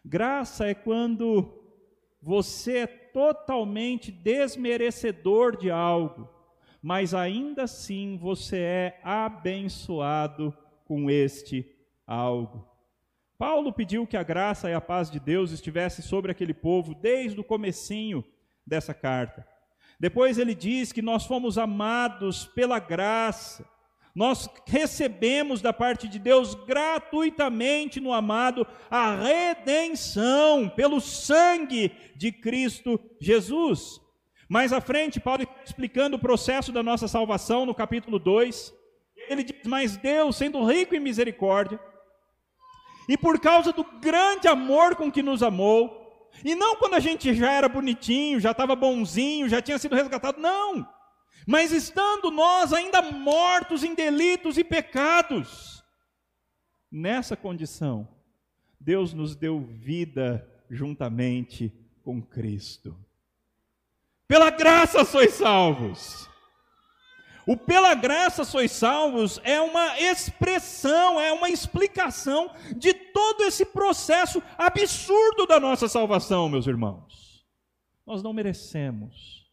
Graça 0.04 0.68
é 0.68 0.74
quando 0.74 1.60
você 2.22 2.80
é 2.80 2.88
totalmente 2.88 4.12
desmerecedor 4.12 5.58
de 5.58 5.72
algo, 5.72 6.30
mas 6.82 7.14
ainda 7.14 7.64
assim 7.64 8.18
você 8.18 8.58
é 8.58 9.00
abençoado 9.04 10.56
com 10.86 11.10
este 11.10 11.66
algo. 12.06 12.68
Paulo 13.38 13.74
pediu 13.74 14.06
que 14.06 14.18
a 14.18 14.24
graça 14.24 14.70
e 14.70 14.74
a 14.74 14.82
paz 14.82 15.10
de 15.10 15.20
Deus 15.20 15.52
estivesse 15.52 16.04
sobre 16.04 16.32
aquele 16.32 16.54
povo 16.54 16.94
desde 16.94 17.40
o 17.40 17.44
comecinho 17.44 18.24
dessa 18.66 18.94
carta. 18.94 19.48
Depois 20.02 20.40
ele 20.40 20.56
diz 20.56 20.92
que 20.92 21.00
nós 21.00 21.28
fomos 21.28 21.60
amados 21.60 22.48
pela 22.48 22.80
graça. 22.80 23.64
Nós 24.16 24.50
recebemos 24.66 25.62
da 25.62 25.72
parte 25.72 26.08
de 26.08 26.18
Deus 26.18 26.56
gratuitamente 26.56 28.00
no 28.00 28.12
amado 28.12 28.66
a 28.90 29.14
redenção 29.14 30.68
pelo 30.68 31.00
sangue 31.00 31.92
de 32.16 32.32
Cristo 32.32 33.00
Jesus. 33.22 34.02
Mais 34.50 34.74
à 34.74 34.82
frente, 34.82 35.20
Paulo 35.20 35.44
está 35.44 35.64
explicando 35.66 36.18
o 36.18 36.20
processo 36.20 36.72
da 36.72 36.82
nossa 36.82 37.08
salvação 37.08 37.64
no 37.64 37.76
capítulo 37.76 38.18
2. 38.18 38.74
Ele 39.30 39.44
diz: 39.44 39.56
Mas 39.66 39.98
Deus, 39.98 40.36
sendo 40.36 40.66
rico 40.66 40.96
em 40.96 41.00
misericórdia, 41.00 41.80
e 43.08 43.16
por 43.16 43.40
causa 43.40 43.72
do 43.72 43.84
grande 43.84 44.48
amor 44.48 44.96
com 44.96 45.12
que 45.12 45.22
nos 45.22 45.44
amou, 45.44 46.01
e 46.44 46.56
não 46.56 46.76
quando 46.76 46.96
a 46.96 47.00
gente 47.00 47.34
já 47.34 47.52
era 47.52 47.70
bonitinho, 47.70 48.40
já 48.40 48.52
estava 48.52 48.76
bonzinho, 48.76 49.50
já 49.50 49.62
tinha 49.62 49.78
sido 49.78 49.96
resgatado, 49.96 50.40
não. 50.40 50.88
Mas 51.46 51.72
estando 51.72 52.32
nós 52.32 52.72
ainda 52.74 53.02
mortos 53.02 53.84
em 53.84 53.94
delitos 53.96 54.58
e 54.58 54.64
pecados, 54.64 55.84
nessa 56.92 57.36
condição, 57.36 58.08
Deus 58.80 59.14
nos 59.14 59.36
deu 59.36 59.60
vida 59.60 60.48
juntamente 60.70 61.74
com 62.04 62.22
Cristo. 62.22 62.98
Pela 64.28 64.50
graça 64.50 65.04
sois 65.04 65.34
salvos. 65.34 66.31
O 67.46 67.58
pela 67.58 67.96
graça 67.96 68.44
sois 68.44 68.72
salvos 68.72 69.40
é 69.44 69.60
uma 69.60 70.00
expressão, 70.00 71.20
é 71.20 71.32
uma 71.32 71.50
explicação 71.50 72.52
de 72.78 72.94
todo 72.94 73.44
esse 73.44 73.66
processo 73.66 74.42
absurdo 74.58 75.48
da 75.48 75.60
nossa 75.60 75.88
salvação, 75.88 76.48
meus 76.48 76.68
irmãos. 76.68 77.46
Nós 78.06 78.22
não 78.22 78.34
merecemos. 78.34 79.50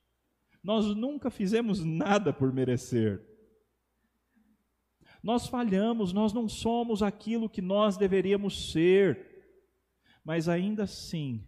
Nós 0.63 0.87
nunca 0.95 1.31
fizemos 1.31 1.83
nada 1.83 2.33
por 2.33 2.53
merecer. 2.53 3.25
Nós 5.23 5.47
falhamos, 5.47 6.13
nós 6.13 6.33
não 6.33 6.49
somos 6.49 7.03
aquilo 7.03 7.49
que 7.49 7.63
nós 7.63 7.97
deveríamos 7.97 8.71
ser. 8.71 9.27
Mas 10.25 10.49
ainda 10.49 10.83
assim, 10.83 11.47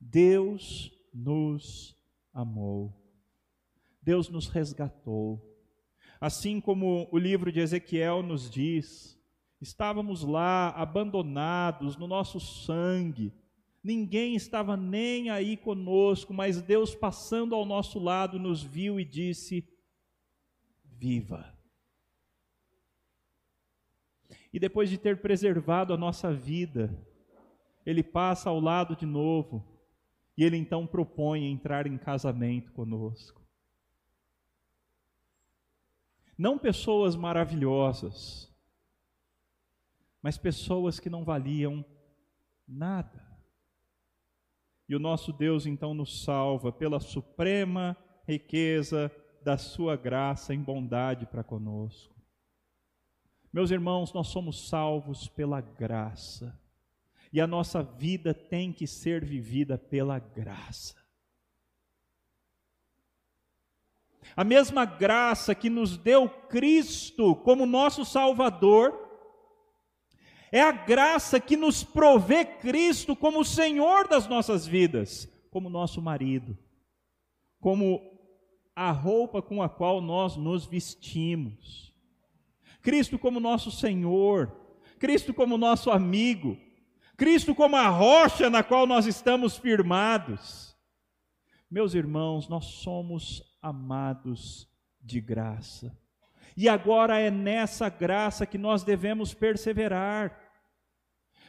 Deus 0.00 0.90
nos 1.12 1.94
amou. 2.32 2.98
Deus 4.02 4.30
nos 4.30 4.48
resgatou. 4.48 5.49
Assim 6.20 6.60
como 6.60 7.08
o 7.10 7.16
livro 7.16 7.50
de 7.50 7.60
Ezequiel 7.60 8.22
nos 8.22 8.50
diz, 8.50 9.18
estávamos 9.58 10.22
lá 10.22 10.68
abandonados 10.70 11.96
no 11.96 12.06
nosso 12.06 12.38
sangue, 12.38 13.32
ninguém 13.82 14.34
estava 14.34 14.76
nem 14.76 15.30
aí 15.30 15.56
conosco, 15.56 16.34
mas 16.34 16.60
Deus 16.60 16.94
passando 16.94 17.54
ao 17.54 17.64
nosso 17.64 17.98
lado 17.98 18.38
nos 18.38 18.62
viu 18.62 19.00
e 19.00 19.04
disse: 19.04 19.66
Viva! 20.84 21.58
E 24.52 24.58
depois 24.58 24.90
de 24.90 24.98
ter 24.98 25.22
preservado 25.22 25.94
a 25.94 25.96
nossa 25.96 26.34
vida, 26.34 26.94
Ele 27.86 28.02
passa 28.02 28.50
ao 28.50 28.60
lado 28.60 28.94
de 28.94 29.06
novo 29.06 29.64
e 30.36 30.44
Ele 30.44 30.58
então 30.58 30.86
propõe 30.86 31.50
entrar 31.50 31.86
em 31.86 31.96
casamento 31.96 32.72
conosco. 32.72 33.40
Não 36.40 36.56
pessoas 36.56 37.14
maravilhosas, 37.16 38.50
mas 40.22 40.38
pessoas 40.38 40.98
que 40.98 41.10
não 41.10 41.22
valiam 41.22 41.84
nada. 42.66 43.22
E 44.88 44.96
o 44.96 44.98
nosso 44.98 45.34
Deus 45.34 45.66
então 45.66 45.92
nos 45.92 46.24
salva 46.24 46.72
pela 46.72 46.98
suprema 46.98 47.94
riqueza 48.26 49.12
da 49.42 49.58
sua 49.58 49.96
graça 49.96 50.54
em 50.54 50.62
bondade 50.62 51.26
para 51.26 51.44
conosco. 51.44 52.16
Meus 53.52 53.70
irmãos, 53.70 54.10
nós 54.14 54.28
somos 54.28 54.66
salvos 54.66 55.28
pela 55.28 55.60
graça. 55.60 56.58
E 57.30 57.38
a 57.38 57.46
nossa 57.46 57.82
vida 57.82 58.32
tem 58.32 58.72
que 58.72 58.86
ser 58.86 59.26
vivida 59.26 59.76
pela 59.76 60.18
graça. 60.18 60.99
A 64.36 64.44
mesma 64.44 64.84
graça 64.84 65.54
que 65.54 65.68
nos 65.68 65.96
deu 65.96 66.28
Cristo 66.28 67.34
como 67.36 67.66
nosso 67.66 68.04
Salvador, 68.04 69.08
é 70.52 70.60
a 70.60 70.72
graça 70.72 71.38
que 71.38 71.56
nos 71.56 71.84
provê 71.84 72.44
Cristo 72.44 73.14
como 73.14 73.44
Senhor 73.44 74.08
das 74.08 74.26
nossas 74.26 74.66
vidas, 74.66 75.28
como 75.50 75.70
nosso 75.70 76.02
marido, 76.02 76.58
como 77.60 78.00
a 78.74 78.90
roupa 78.90 79.40
com 79.42 79.62
a 79.62 79.68
qual 79.68 80.00
nós 80.00 80.36
nos 80.36 80.64
vestimos. 80.64 81.92
Cristo 82.82 83.18
como 83.18 83.38
nosso 83.38 83.70
Senhor, 83.70 84.50
Cristo 84.98 85.34
como 85.34 85.58
nosso 85.58 85.90
amigo, 85.90 86.56
Cristo 87.16 87.54
como 87.54 87.76
a 87.76 87.88
rocha 87.88 88.48
na 88.48 88.62
qual 88.62 88.86
nós 88.86 89.06
estamos 89.06 89.56
firmados. 89.56 90.74
Meus 91.70 91.94
irmãos, 91.94 92.48
nós 92.48 92.64
somos 92.64 93.49
amados 93.62 94.68
de 95.00 95.20
graça. 95.20 95.96
E 96.56 96.68
agora 96.68 97.18
é 97.18 97.30
nessa 97.30 97.88
graça 97.88 98.46
que 98.46 98.58
nós 98.58 98.82
devemos 98.82 99.32
perseverar. 99.32 100.50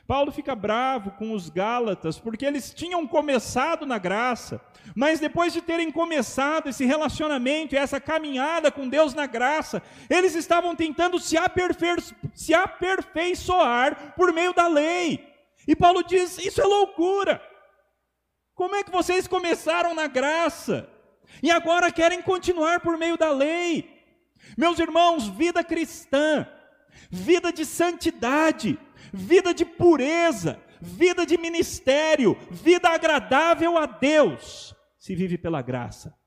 Paulo 0.08 0.32
fica 0.32 0.54
bravo 0.56 1.12
com 1.12 1.32
os 1.32 1.50
Gálatas, 1.50 2.20
porque 2.20 2.46
eles 2.46 2.74
tinham 2.74 3.08
começado 3.08 3.86
na 3.86 3.98
graça, 3.98 4.60
mas 4.96 5.20
depois 5.20 5.54
de 5.54 5.62
terem 5.62 5.92
começado 5.92 6.68
esse 6.68 6.86
relacionamento 6.86 7.76
essa 7.78 8.00
caminhada 8.00 8.72
com 8.72 8.90
Deus 8.90 9.14
na 9.14 9.26
graça, 9.26 9.82
eles 10.10 10.36
estavam 10.36 10.76
tentando 10.76 11.18
se, 11.20 11.38
se 12.34 12.54
aperfeiçoar 12.54 14.14
por 14.16 14.34
meio 14.34 14.54
da 14.54 14.68
lei. 14.68 15.26
E 15.68 15.76
Paulo 15.76 16.04
diz: 16.04 16.38
Isso 16.40 16.62
é 16.62 16.66
loucura. 16.66 17.42
Como 18.54 18.76
é 18.76 18.84
que 18.84 18.92
vocês 18.92 19.28
começaram 19.28 19.94
na 19.94 20.08
graça 20.08 20.91
e 21.42 21.50
agora 21.52 21.92
querem 21.92 22.22
continuar 22.22 22.80
por 22.80 22.98
meio 22.98 23.18
da 23.18 23.32
lei? 23.32 24.02
Meus 24.58 24.80
irmãos, 24.80 25.28
vida 25.28 25.64
cristã, 25.64 26.48
vida 27.10 27.52
de 27.52 27.66
santidade, 27.66 28.78
vida 29.14 29.54
de 29.54 29.66
pureza, 29.66 30.62
vida 30.82 31.26
de 31.26 31.38
ministério, 31.38 32.38
vida 32.50 32.90
agradável 32.90 33.78
a 33.78 33.86
Deus, 33.86 34.76
se 34.98 35.16
vive 35.16 35.38
pela 35.38 35.62
graça. 35.62 36.18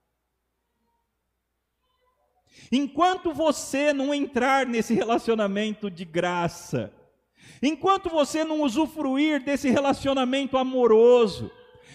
Enquanto 2.70 3.32
você 3.32 3.92
não 3.92 4.14
entrar 4.14 4.66
nesse 4.66 4.94
relacionamento 4.94 5.90
de 5.90 6.04
graça, 6.04 6.92
enquanto 7.62 8.08
você 8.08 8.44
não 8.44 8.62
usufruir 8.62 9.42
desse 9.44 9.68
relacionamento 9.70 10.56
amoroso, 10.56 11.50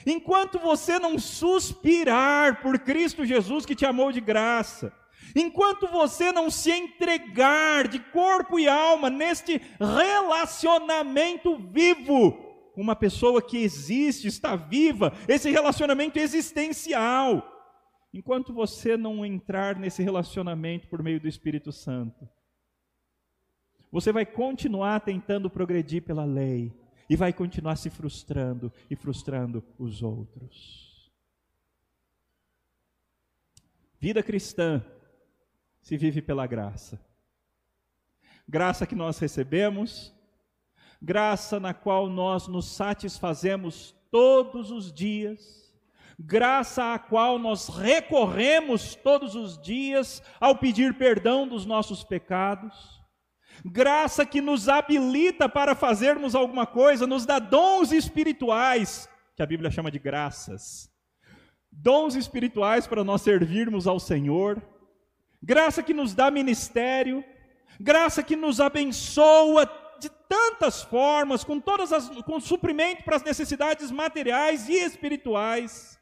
enquanto 0.06 0.60
você 0.60 1.00
não 1.00 1.18
suspirar 1.18 2.62
por 2.62 2.80
Cristo 2.80 3.26
Jesus 3.26 3.66
que 3.66 3.76
te 3.76 3.86
amou 3.86 4.12
de 4.12 4.22
graça, 4.22 4.94
Enquanto 5.36 5.88
você 5.88 6.32
não 6.32 6.50
se 6.50 6.72
entregar 6.72 7.88
de 7.88 8.00
corpo 8.00 8.60
e 8.60 8.68
alma 8.68 9.10
neste 9.10 9.62
relacionamento 9.80 11.56
vivo, 11.58 12.50
uma 12.76 12.96
pessoa 12.96 13.42
que 13.42 13.58
existe, 13.58 14.28
está 14.28 14.56
viva, 14.56 15.14
esse 15.28 15.52
relacionamento 15.52 16.18
existencial, 16.18 17.44
enquanto 18.14 18.54
você 18.54 18.98
não 18.98 19.26
entrar 19.26 19.78
nesse 19.78 20.02
relacionamento 20.02 20.88
por 20.88 21.04
meio 21.04 21.20
do 21.20 21.28
Espírito 21.28 21.72
Santo, 21.72 22.28
você 23.92 24.12
vai 24.12 24.26
continuar 24.26 25.02
tentando 25.02 25.50
progredir 25.50 26.04
pela 26.04 26.26
lei 26.26 26.74
e 27.10 27.15
vai 27.15 27.34
continuar 27.34 27.76
se 27.76 27.89
frustrando 27.89 28.72
e 28.89 28.95
frustrando 28.95 29.63
os 29.78 30.04
outros. 30.04 31.12
Vida 34.00 34.22
cristã 34.22 34.86
se 35.82 35.98
vive 35.98 36.22
pela 36.22 36.45
graça. 36.45 37.04
Graça 38.48 38.86
que 38.86 38.95
nós 38.95 39.17
recebemos, 39.19 40.13
graça 41.02 41.60
na 41.60 41.74
qual 41.74 42.08
nós 42.08 42.48
nos 42.48 42.67
satisfazemos 42.67 43.95
todos 44.12 44.72
os 44.72 44.91
dias, 44.91 45.74
graça 46.17 46.93
a 46.93 47.00
qual 47.00 47.39
nós 47.39 47.69
recorremos 47.69 48.95
todos 48.95 49.36
os 49.36 49.58
dias 49.58 50.22
ao 50.39 50.58
pedir 50.58 50.98
perdão 50.98 51.48
dos 51.48 51.65
nossos 51.65 52.04
pecados, 52.04 52.99
graça 53.65 54.26
que 54.26 54.41
nos 54.41 54.69
habilita 54.69 55.50
para 55.50 55.76
fazermos 55.76 56.36
alguma 56.36 56.65
coisa, 56.65 57.08
nos 57.08 57.26
dá 57.26 57.39
dons 57.39 57.91
espirituais, 57.91 59.10
que 59.36 59.43
a 59.43 59.45
Bíblia 59.45 59.72
chama 59.72 59.91
de 59.91 60.00
graças, 60.00 60.91
dons 61.72 62.15
espirituais 62.15 62.88
para 62.88 63.04
nós 63.04 63.22
servirmos 63.22 63.88
ao 63.88 64.00
Senhor 64.00 64.62
graça 65.41 65.82
que 65.82 65.93
nos 65.93 66.13
dá 66.13 66.30
ministério, 66.30 67.24
graça 67.80 68.22
que 68.22 68.36
nos 68.36 68.60
abençoa 68.60 69.65
de 70.00 70.10
tantas 70.28 70.82
formas, 70.82 71.43
com 71.43 71.60
todas 71.60 71.91
as 71.91 72.08
com 72.24 72.39
suprimento 72.39 73.04
para 73.04 73.15
as 73.15 73.24
necessidades 73.24 73.91
materiais 73.91 74.69
e 74.69 74.74
espirituais. 74.74 75.98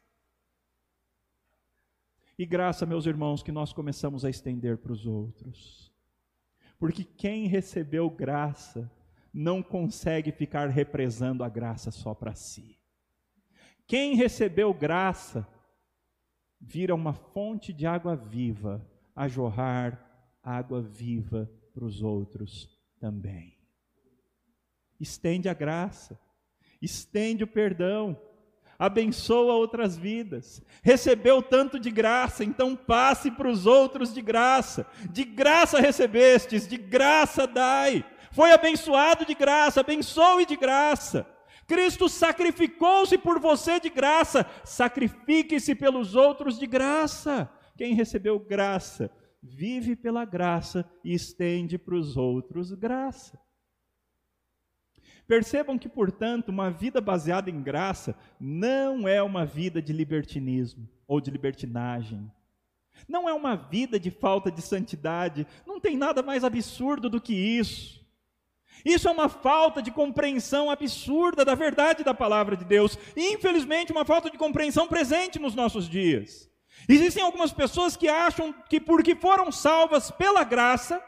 E 2.38 2.46
graça, 2.46 2.86
meus 2.86 3.06
irmãos, 3.06 3.42
que 3.42 3.50
nós 3.50 3.72
começamos 3.72 4.24
a 4.24 4.30
estender 4.30 4.78
para 4.78 4.92
os 4.92 5.06
outros. 5.06 5.92
Porque 6.78 7.04
quem 7.04 7.46
recebeu 7.46 8.08
graça 8.08 8.90
não 9.32 9.62
consegue 9.62 10.32
ficar 10.32 10.68
represando 10.68 11.44
a 11.44 11.48
graça 11.48 11.90
só 11.90 12.14
para 12.14 12.34
si. 12.34 12.78
Quem 13.86 14.14
recebeu 14.14 14.72
graça 14.72 15.46
vira 16.60 16.94
uma 16.94 17.12
fonte 17.12 17.72
de 17.72 17.86
água 17.86 18.14
viva 18.14 18.86
a 19.14 19.28
jorrar 19.28 20.04
água 20.42 20.80
viva 20.80 21.50
para 21.74 21.84
os 21.84 22.02
outros 22.02 22.68
também. 22.98 23.56
Estende 24.98 25.48
a 25.48 25.54
graça, 25.54 26.18
estende 26.80 27.44
o 27.44 27.46
perdão, 27.46 28.20
abençoa 28.78 29.54
outras 29.54 29.96
vidas. 29.96 30.62
Recebeu 30.82 31.42
tanto 31.42 31.78
de 31.78 31.90
graça, 31.90 32.44
então 32.44 32.76
passe 32.76 33.30
para 33.30 33.48
os 33.48 33.66
outros 33.66 34.14
de 34.14 34.22
graça. 34.22 34.86
De 35.10 35.24
graça 35.24 35.80
recebestes, 35.80 36.68
de 36.68 36.76
graça 36.76 37.46
dai. 37.46 38.04
Foi 38.30 38.52
abençoado 38.52 39.24
de 39.24 39.34
graça, 39.34 39.80
abençoe 39.80 40.46
de 40.46 40.56
graça. 40.56 41.26
Cristo 41.66 42.08
sacrificou-se 42.08 43.18
por 43.18 43.38
você 43.38 43.78
de 43.78 43.90
graça, 43.90 44.46
sacrifique-se 44.64 45.74
pelos 45.74 46.14
outros 46.14 46.58
de 46.58 46.66
graça. 46.66 47.50
Quem 47.76 47.94
recebeu 47.94 48.38
graça, 48.38 49.10
vive 49.42 49.94
pela 49.94 50.24
graça 50.24 50.88
e 51.04 51.12
estende 51.12 51.76
para 51.76 51.94
os 51.94 52.16
outros 52.16 52.72
graça. 52.72 53.38
Percebam 55.28 55.78
que, 55.78 55.90
portanto, 55.90 56.48
uma 56.48 56.70
vida 56.70 57.02
baseada 57.02 57.50
em 57.50 57.62
graça 57.62 58.16
não 58.40 59.06
é 59.06 59.22
uma 59.22 59.44
vida 59.44 59.80
de 59.82 59.92
libertinismo 59.92 60.88
ou 61.06 61.20
de 61.20 61.30
libertinagem. 61.30 62.32
Não 63.06 63.28
é 63.28 63.34
uma 63.34 63.54
vida 63.54 64.00
de 64.00 64.10
falta 64.10 64.50
de 64.50 64.62
santidade. 64.62 65.46
Não 65.66 65.78
tem 65.78 65.98
nada 65.98 66.22
mais 66.22 66.42
absurdo 66.44 67.10
do 67.10 67.20
que 67.20 67.34
isso. 67.34 67.98
Isso 68.86 69.06
é 69.06 69.10
uma 69.10 69.28
falta 69.28 69.82
de 69.82 69.90
compreensão 69.90 70.70
absurda 70.70 71.44
da 71.44 71.54
verdade 71.54 72.02
da 72.02 72.14
palavra 72.14 72.56
de 72.56 72.64
Deus. 72.64 72.98
E, 73.14 73.34
infelizmente, 73.34 73.92
uma 73.92 74.06
falta 74.06 74.30
de 74.30 74.38
compreensão 74.38 74.88
presente 74.88 75.38
nos 75.38 75.54
nossos 75.54 75.86
dias. 75.86 76.48
Existem 76.88 77.22
algumas 77.22 77.52
pessoas 77.52 77.98
que 77.98 78.08
acham 78.08 78.54
que 78.68 78.80
porque 78.80 79.14
foram 79.14 79.52
salvas 79.52 80.10
pela 80.10 80.42
graça, 80.42 81.02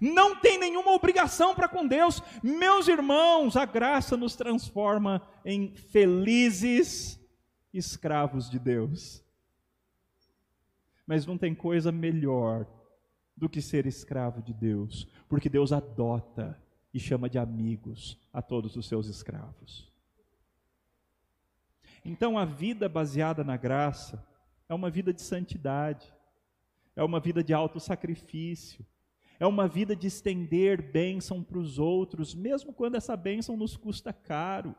não 0.00 0.36
tem 0.36 0.58
nenhuma 0.58 0.92
obrigação 0.92 1.54
para 1.54 1.68
com 1.68 1.86
Deus. 1.86 2.22
Meus 2.42 2.88
irmãos, 2.88 3.56
a 3.56 3.64
graça 3.64 4.16
nos 4.16 4.36
transforma 4.36 5.22
em 5.44 5.74
felizes 5.74 7.20
escravos 7.72 8.50
de 8.50 8.58
Deus. 8.58 9.24
Mas 11.06 11.24
não 11.26 11.38
tem 11.38 11.54
coisa 11.54 11.92
melhor 11.92 12.66
do 13.36 13.48
que 13.48 13.60
ser 13.60 13.86
escravo 13.86 14.42
de 14.42 14.54
Deus, 14.54 15.06
porque 15.28 15.48
Deus 15.48 15.72
adota 15.72 16.60
e 16.92 16.98
chama 16.98 17.28
de 17.28 17.38
amigos 17.38 18.18
a 18.32 18.40
todos 18.40 18.74
os 18.76 18.88
seus 18.88 19.06
escravos. 19.06 19.92
Então, 22.04 22.38
a 22.38 22.44
vida 22.44 22.88
baseada 22.88 23.44
na 23.44 23.56
graça 23.56 24.24
é 24.68 24.74
uma 24.74 24.88
vida 24.88 25.12
de 25.12 25.20
santidade, 25.20 26.12
é 26.94 27.02
uma 27.02 27.20
vida 27.20 27.42
de 27.44 27.52
autossacrifício, 27.52 28.86
é 29.38 29.46
uma 29.46 29.68
vida 29.68 29.94
de 29.94 30.06
estender 30.06 30.80
bênção 30.80 31.42
para 31.42 31.58
os 31.58 31.78
outros, 31.78 32.34
mesmo 32.34 32.72
quando 32.72 32.96
essa 32.96 33.16
bênção 33.16 33.56
nos 33.56 33.76
custa 33.76 34.12
caro. 34.12 34.74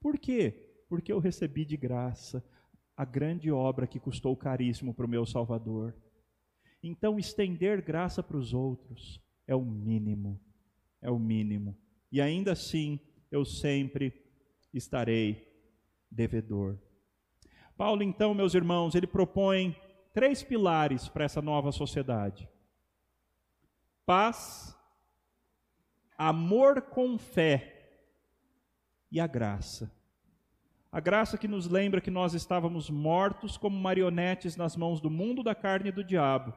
Por 0.00 0.18
quê? 0.18 0.84
Porque 0.88 1.12
eu 1.12 1.18
recebi 1.18 1.64
de 1.64 1.76
graça 1.76 2.44
a 2.96 3.04
grande 3.04 3.50
obra 3.50 3.86
que 3.86 3.98
custou 3.98 4.36
caríssimo 4.36 4.92
para 4.92 5.06
o 5.06 5.08
meu 5.08 5.24
Salvador. 5.24 5.94
Então, 6.82 7.18
estender 7.18 7.82
graça 7.82 8.22
para 8.22 8.36
os 8.36 8.52
outros 8.52 9.20
é 9.46 9.54
o 9.54 9.64
mínimo, 9.64 10.40
é 11.00 11.10
o 11.10 11.18
mínimo. 11.18 11.76
E 12.10 12.20
ainda 12.20 12.52
assim, 12.52 12.98
eu 13.30 13.44
sempre 13.44 14.12
estarei 14.72 15.46
devedor. 16.10 16.78
Paulo, 17.76 18.02
então, 18.02 18.34
meus 18.34 18.54
irmãos, 18.54 18.94
ele 18.94 19.06
propõe 19.06 19.74
três 20.12 20.42
pilares 20.42 21.08
para 21.08 21.24
essa 21.24 21.40
nova 21.40 21.72
sociedade: 21.72 22.48
paz, 24.10 24.76
amor 26.18 26.82
com 26.82 27.16
fé 27.16 28.02
e 29.08 29.20
a 29.20 29.26
graça. 29.28 29.88
A 30.90 30.98
graça 30.98 31.38
que 31.38 31.46
nos 31.46 31.68
lembra 31.68 32.00
que 32.00 32.10
nós 32.10 32.34
estávamos 32.34 32.90
mortos 32.90 33.56
como 33.56 33.78
marionetes 33.78 34.56
nas 34.56 34.74
mãos 34.74 35.00
do 35.00 35.08
mundo 35.08 35.44
da 35.44 35.54
carne 35.54 35.90
e 35.90 35.92
do 35.92 36.02
diabo, 36.02 36.52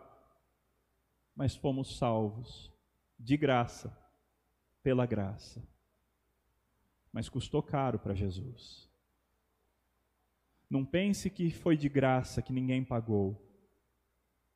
mas 1.36 1.56
fomos 1.56 1.96
salvos 1.96 2.74
de 3.20 3.38
graça, 3.38 3.96
pela 4.82 5.06
graça. 5.06 5.64
Mas 7.12 7.30
custou 7.30 7.62
caro 7.62 8.00
para 8.00 8.16
Jesus. 8.16 8.90
Não 10.68 10.84
pense 10.84 11.30
que 11.30 11.52
foi 11.52 11.78
de 11.78 11.88
graça, 11.88 12.42
que 12.42 12.52
ninguém 12.52 12.84
pagou. 12.84 13.40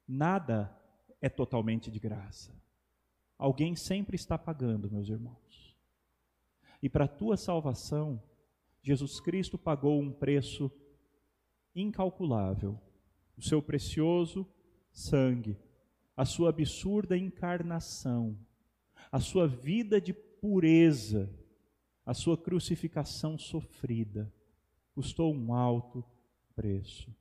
Nada 0.08 0.76
é 1.22 1.30
totalmente 1.30 1.92
de 1.92 2.00
graça. 2.00 2.58
Alguém 3.38 3.76
sempre 3.76 4.16
está 4.16 4.38
pagando, 4.38 4.90
meus 4.90 5.10
irmãos. 5.10 5.76
E 6.82 6.90
para 6.90 7.06
a 7.06 7.08
tua 7.08 7.38
salvação, 7.38 8.22
Jesus 8.82 9.20
Cristo 9.20 9.58
pagou 9.58 10.00
um 10.00 10.12
preço 10.12 10.72
incalculável, 11.76 12.80
o 13.38 13.42
seu 13.42 13.62
precioso 13.62 14.48
sangue, 14.92 15.58
a 16.16 16.26
sua 16.26 16.50
absurda 16.50 17.18
encarnação, 17.18 18.38
a 19.12 19.20
sua 19.20 19.48
vida 19.48 20.02
de 20.02 20.14
pureza, 20.14 21.30
a 22.06 22.14
sua 22.14 22.38
crucificação 22.38 23.38
sofrida, 23.38 24.32
custou 24.96 25.34
um 25.34 25.54
alto 25.54 26.04
preço. 26.56 27.14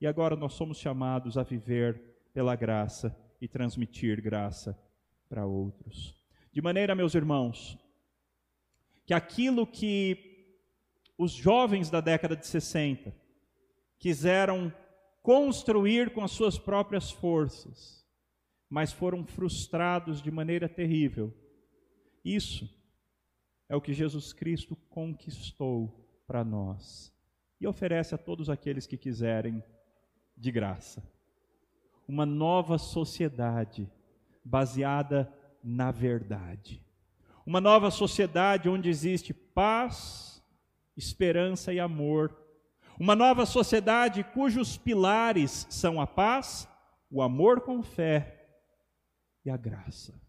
E 0.00 0.06
agora 0.06 0.34
nós 0.34 0.54
somos 0.54 0.78
chamados 0.78 1.36
a 1.36 1.42
viver 1.42 2.00
pela 2.32 2.56
graça 2.56 3.16
e 3.40 3.46
transmitir 3.46 4.20
graça 4.20 4.76
para 5.30 5.46
outros. 5.46 6.20
De 6.52 6.60
maneira, 6.60 6.96
meus 6.96 7.14
irmãos, 7.14 7.78
que 9.06 9.14
aquilo 9.14 9.64
que 9.64 10.58
os 11.16 11.30
jovens 11.32 11.88
da 11.88 12.00
década 12.00 12.36
de 12.36 12.46
60 12.46 13.14
quiseram 13.98 14.74
construir 15.22 16.12
com 16.12 16.24
as 16.24 16.32
suas 16.32 16.58
próprias 16.58 17.10
forças, 17.10 18.04
mas 18.68 18.92
foram 18.92 19.24
frustrados 19.24 20.20
de 20.20 20.30
maneira 20.30 20.68
terrível. 20.68 21.32
Isso 22.24 22.68
é 23.68 23.76
o 23.76 23.80
que 23.80 23.92
Jesus 23.92 24.32
Cristo 24.32 24.74
conquistou 24.88 26.08
para 26.26 26.42
nós 26.42 27.14
e 27.60 27.66
oferece 27.66 28.14
a 28.14 28.18
todos 28.18 28.50
aqueles 28.50 28.86
que 28.86 28.96
quiserem 28.96 29.62
de 30.36 30.50
graça. 30.50 31.02
Uma 32.08 32.26
nova 32.26 32.78
sociedade 32.78 33.88
baseada 34.50 35.32
na 35.62 35.92
verdade. 35.92 36.84
Uma 37.46 37.60
nova 37.60 37.90
sociedade 37.90 38.68
onde 38.68 38.88
existe 38.88 39.32
paz, 39.32 40.42
esperança 40.96 41.72
e 41.72 41.78
amor. 41.78 42.36
Uma 42.98 43.14
nova 43.14 43.46
sociedade 43.46 44.24
cujos 44.24 44.76
pilares 44.76 45.66
são 45.70 46.00
a 46.00 46.06
paz, 46.06 46.68
o 47.10 47.22
amor 47.22 47.60
com 47.60 47.82
fé 47.82 48.48
e 49.44 49.50
a 49.50 49.56
graça. 49.56 50.20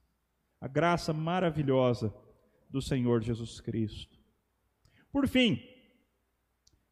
A 0.59 0.67
graça 0.67 1.11
maravilhosa 1.11 2.13
do 2.69 2.81
Senhor 2.81 3.21
Jesus 3.21 3.59
Cristo. 3.59 4.19
Por 5.11 5.27
fim, 5.27 5.61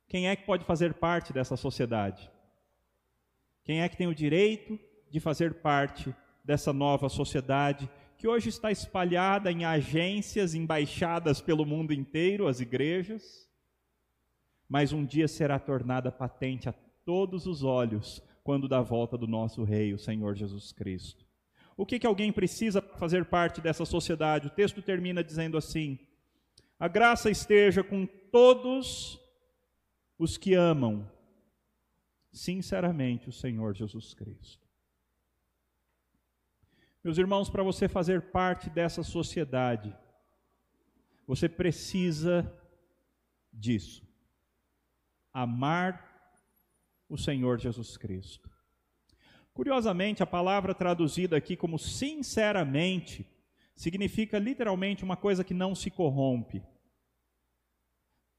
quem 0.07 0.27
é 0.27 0.36
que 0.36 0.45
pode 0.45 0.65
fazer 0.65 0.95
parte 0.95 1.32
dessa 1.32 1.55
sociedade? 1.55 2.30
Quem 3.63 3.82
é 3.82 3.88
que 3.88 3.95
tem 3.95 4.07
o 4.07 4.15
direito 4.15 4.77
de 5.11 5.19
fazer 5.19 5.61
parte 5.61 6.13
dessa 6.50 6.74
nova 6.74 7.10
sociedade 7.10 7.88
que 8.18 8.28
hoje 8.28 8.50
está 8.50 8.72
espalhada 8.72 9.52
em 9.52 9.66
agências 9.66 10.56
embaixadas 10.56 11.39
pelo 11.39 11.64
mundo 11.64 11.93
inteiro, 11.93 12.47
as 12.47 12.60
igrejas, 12.60 13.47
mas 14.68 14.91
um 14.91 15.06
dia 15.06 15.28
será 15.28 15.60
tornada 15.60 16.12
patente 16.12 16.68
a 16.68 16.74
todos 17.06 17.45
os 17.45 17.62
olhos 17.64 18.20
quando 18.43 18.68
da 18.68 18.82
volta 18.82 19.16
do 19.16 19.28
nosso 19.28 19.64
Rei, 19.64 19.93
o 19.93 20.00
Senhor 20.00 20.34
Jesus 20.34 20.72
Cristo. 20.72 21.24
O 21.78 21.86
que, 21.86 22.00
que 22.00 22.08
alguém 22.08 22.32
precisa 22.32 22.82
fazer 22.82 23.26
parte 23.26 23.62
dessa 23.62 23.86
sociedade? 23.86 24.47
O 24.47 24.50
texto 24.50 24.82
termina 24.82 25.24
dizendo 25.24 25.56
assim: 25.56 26.00
A 26.80 26.88
graça 26.88 27.30
esteja 27.30 27.84
com 27.84 28.08
todos 28.08 29.20
os 30.18 30.36
que 30.36 30.56
amam 30.56 31.08
sinceramente 32.32 33.30
o 33.30 33.32
Senhor 33.32 33.76
Jesus 33.76 34.16
Cristo. 34.16 34.68
Meus 37.04 37.18
irmãos, 37.18 37.50
para 37.50 37.64
você 37.64 37.88
fazer 37.88 38.32
parte 38.32 38.70
dessa 38.70 39.04
sociedade, 39.04 39.95
você 41.26 41.47
precisa 41.47 42.52
disso. 43.54 44.06
Amar 45.32 46.06
o 47.08 47.18
Senhor 47.18 47.58
Jesus 47.58 47.95
Cristo. 47.95 48.50
Curiosamente, 49.54 50.22
a 50.22 50.28
palavra 50.28 50.74
traduzida 50.74 51.38
aqui 51.38 51.56
como 51.56 51.80
sinceramente 51.80 53.26
significa 53.76 54.38
literalmente 54.38 55.04
uma 55.04 55.16
coisa 55.16 55.43
que 55.43 55.54
não 55.54 55.74
se 55.74 55.89
corrompe. 55.89 56.62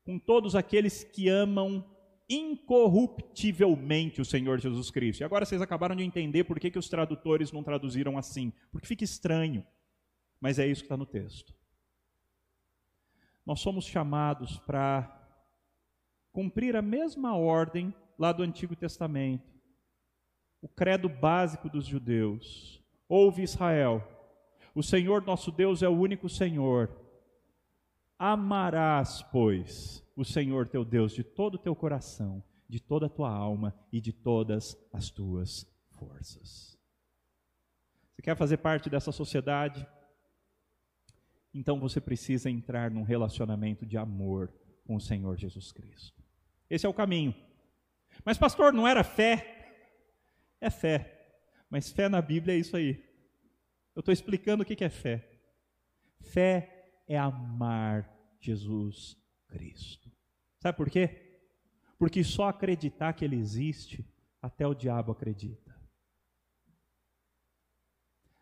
Com 0.05 0.19
todos 0.19 0.55
aqueles 0.55 1.03
que 1.03 1.29
amam 1.29 1.85
incorruptivelmente 2.31 4.21
o 4.21 4.25
Senhor 4.25 4.61
Jesus 4.61 4.89
Cristo. 4.91 5.21
E 5.21 5.25
agora 5.25 5.45
vocês 5.45 5.61
acabaram 5.61 5.97
de 5.97 6.05
entender 6.05 6.45
por 6.45 6.61
que, 6.61 6.71
que 6.71 6.79
os 6.79 6.89
tradutores 6.89 7.51
não 7.51 7.65
traduziram 7.65 8.17
assim. 8.17 8.53
Porque 8.71 8.87
fica 8.87 9.03
estranho. 9.03 9.67
Mas 10.41 10.61
é 10.61 10.67
isso 10.67 10.83
que 10.83 10.87
está 10.87 10.97
no 10.97 11.05
texto. 11.05 11.53
Nós 13.45 13.59
somos 13.61 13.85
chamados 13.85 14.61
para 14.61 15.17
cumprir 16.33 16.77
a 16.77 16.83
mesma 16.83 17.37
ordem 17.37 17.93
lá 18.17 18.31
do 18.31 18.45
Antigo 18.45 18.77
Testamento. 18.77 19.51
O 20.63 20.69
credo 20.69 21.09
básico 21.09 21.69
dos 21.69 21.85
judeus. 21.85 22.81
Ouve 23.09 23.43
Israel. 23.43 24.07
O 24.73 24.85
Senhor 24.85 25.27
nosso 25.27 25.51
Deus 25.51 25.83
é 25.83 25.89
o 25.89 25.99
único 25.99 26.29
Senhor. 26.29 26.97
Amarás, 28.23 29.23
pois, 29.33 30.05
o 30.15 30.27
Senhor 30.27 30.69
teu 30.69 30.85
Deus 30.85 31.15
de 31.15 31.25
todo 31.25 31.55
o 31.55 31.59
teu 31.59 31.75
coração, 31.75 32.45
de 32.69 32.79
toda 32.79 33.07
a 33.07 33.09
tua 33.09 33.31
alma 33.31 33.75
e 33.91 33.99
de 33.99 34.13
todas 34.13 34.77
as 34.93 35.09
tuas 35.09 35.67
forças. 35.99 36.79
Você 38.13 38.21
quer 38.21 38.37
fazer 38.37 38.59
parte 38.59 38.91
dessa 38.91 39.11
sociedade? 39.11 39.87
Então 41.55 41.81
você 41.81 41.99
precisa 41.99 42.51
entrar 42.51 42.91
num 42.91 43.05
relacionamento 43.05 43.87
de 43.87 43.97
amor 43.97 44.53
com 44.85 44.97
o 44.97 45.01
Senhor 45.01 45.39
Jesus 45.39 45.73
Cristo. 45.73 46.23
Esse 46.69 46.85
é 46.85 46.89
o 46.91 46.93
caminho. 46.93 47.35
Mas, 48.23 48.37
pastor, 48.37 48.71
não 48.71 48.87
era 48.87 49.03
fé? 49.03 49.73
É 50.61 50.69
fé. 50.69 51.33
Mas 51.71 51.91
fé 51.91 52.07
na 52.07 52.21
Bíblia 52.21 52.55
é 52.55 52.59
isso 52.59 52.77
aí. 52.77 53.03
Eu 53.97 54.01
estou 54.01 54.13
explicando 54.13 54.63
o 54.63 54.67
que 54.67 54.85
é 54.85 54.91
fé. 54.91 55.27
Fé 56.21 56.80
é 57.11 57.19
amar 57.19 58.09
Jesus 58.39 59.21
Cristo. 59.49 60.09
Sabe 60.61 60.77
por 60.77 60.89
quê? 60.89 61.41
Porque 61.99 62.23
só 62.23 62.49
acreditar 62.49 63.13
que 63.15 63.25
Ele 63.25 63.35
existe, 63.35 64.09
até 64.41 64.65
o 64.65 64.75
diabo 64.75 65.11
acredita. 65.11 65.75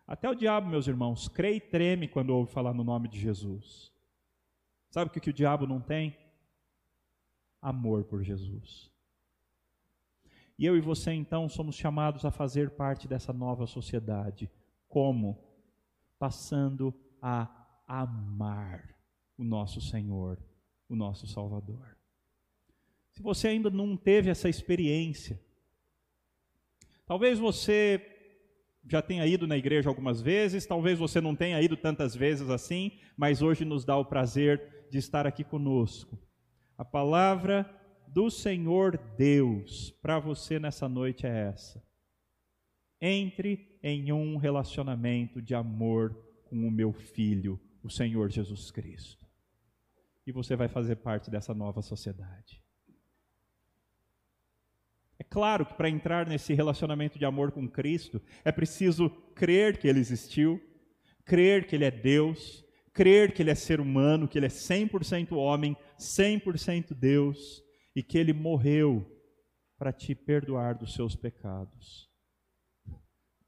Até 0.06 0.28
o 0.28 0.34
diabo, 0.34 0.68
meus 0.68 0.86
irmãos, 0.86 1.28
crê 1.28 1.54
e 1.56 1.60
treme 1.60 2.08
quando 2.08 2.28
ouve 2.28 2.52
falar 2.52 2.74
no 2.74 2.84
nome 2.84 3.08
de 3.08 3.18
Jesus. 3.18 3.90
Sabe 4.90 5.08
o 5.08 5.12
que, 5.14 5.20
que 5.20 5.30
o 5.30 5.34
diabo 5.34 5.66
não 5.66 5.80
tem? 5.80 6.14
Amor 7.62 8.04
por 8.04 8.22
Jesus. 8.22 8.92
E 10.58 10.66
eu 10.66 10.76
e 10.76 10.80
você, 10.80 11.12
então, 11.12 11.48
somos 11.48 11.74
chamados 11.74 12.26
a 12.26 12.30
fazer 12.30 12.70
parte 12.70 13.08
dessa 13.08 13.32
nova 13.32 13.66
sociedade. 13.66 14.50
Como? 14.88 15.42
Passando 16.18 16.92
a 17.22 17.57
amar 17.88 18.94
o 19.38 19.42
nosso 19.42 19.80
Senhor, 19.80 20.38
o 20.88 20.94
nosso 20.94 21.26
Salvador. 21.26 21.96
Se 23.12 23.22
você 23.22 23.48
ainda 23.48 23.70
não 23.70 23.96
teve 23.96 24.30
essa 24.30 24.48
experiência, 24.48 25.40
talvez 27.06 27.38
você 27.38 28.00
já 28.86 29.02
tenha 29.02 29.26
ido 29.26 29.46
na 29.46 29.56
igreja 29.56 29.88
algumas 29.88 30.20
vezes, 30.20 30.66
talvez 30.66 30.98
você 30.98 31.20
não 31.20 31.34
tenha 31.34 31.60
ido 31.60 31.76
tantas 31.76 32.14
vezes 32.14 32.48
assim, 32.48 32.92
mas 33.16 33.42
hoje 33.42 33.64
nos 33.64 33.84
dá 33.84 33.96
o 33.96 34.04
prazer 34.04 34.86
de 34.90 34.98
estar 34.98 35.26
aqui 35.26 35.42
conosco. 35.42 36.18
A 36.76 36.84
palavra 36.84 37.68
do 38.06 38.30
Senhor 38.30 38.96
Deus 39.16 39.90
para 40.00 40.18
você 40.18 40.58
nessa 40.58 40.88
noite 40.88 41.26
é 41.26 41.48
essa. 41.48 41.82
Entre 43.00 43.78
em 43.82 44.12
um 44.12 44.36
relacionamento 44.36 45.42
de 45.42 45.54
amor 45.54 46.16
com 46.44 46.66
o 46.66 46.70
meu 46.70 46.92
filho, 46.92 47.60
o 47.88 47.90
Senhor 47.90 48.30
Jesus 48.30 48.70
Cristo. 48.70 49.26
E 50.26 50.32
você 50.32 50.54
vai 50.54 50.68
fazer 50.68 50.96
parte 50.96 51.30
dessa 51.30 51.54
nova 51.54 51.82
sociedade. 51.82 52.62
É 55.18 55.24
claro 55.24 55.66
que 55.66 55.74
para 55.74 55.88
entrar 55.88 56.26
nesse 56.26 56.54
relacionamento 56.54 57.18
de 57.18 57.24
amor 57.24 57.50
com 57.50 57.68
Cristo, 57.68 58.22
é 58.44 58.52
preciso 58.52 59.10
crer 59.34 59.78
que 59.78 59.88
Ele 59.88 59.98
existiu, 59.98 60.60
crer 61.24 61.66
que 61.66 61.74
Ele 61.74 61.84
é 61.84 61.90
Deus, 61.90 62.64
crer 62.92 63.32
que 63.32 63.42
Ele 63.42 63.50
é 63.50 63.54
ser 63.54 63.80
humano, 63.80 64.28
que 64.28 64.38
Ele 64.38 64.46
é 64.46 64.50
100% 64.50 65.32
homem, 65.32 65.76
100% 65.98 66.94
Deus, 66.94 67.64
e 67.96 68.02
que 68.02 68.16
Ele 68.16 68.32
morreu 68.32 69.04
para 69.76 69.92
te 69.92 70.14
perdoar 70.14 70.76
dos 70.76 70.94
seus 70.94 71.16
pecados. 71.16 72.08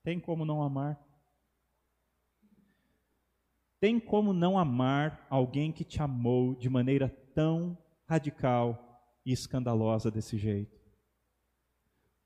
Tem 0.03 0.18
como 0.18 0.45
não 0.45 0.62
amar? 0.62 0.99
Tem 3.81 3.99
como 3.99 4.35
não 4.35 4.59
amar 4.59 5.26
alguém 5.31 5.72
que 5.72 5.85
te 5.85 6.03
amou 6.03 6.55
de 6.55 6.68
maneira 6.68 7.09
tão 7.35 7.76
radical 8.07 9.01
e 9.24 9.33
escandalosa 9.33 10.11
desse 10.11 10.37
jeito? 10.37 10.78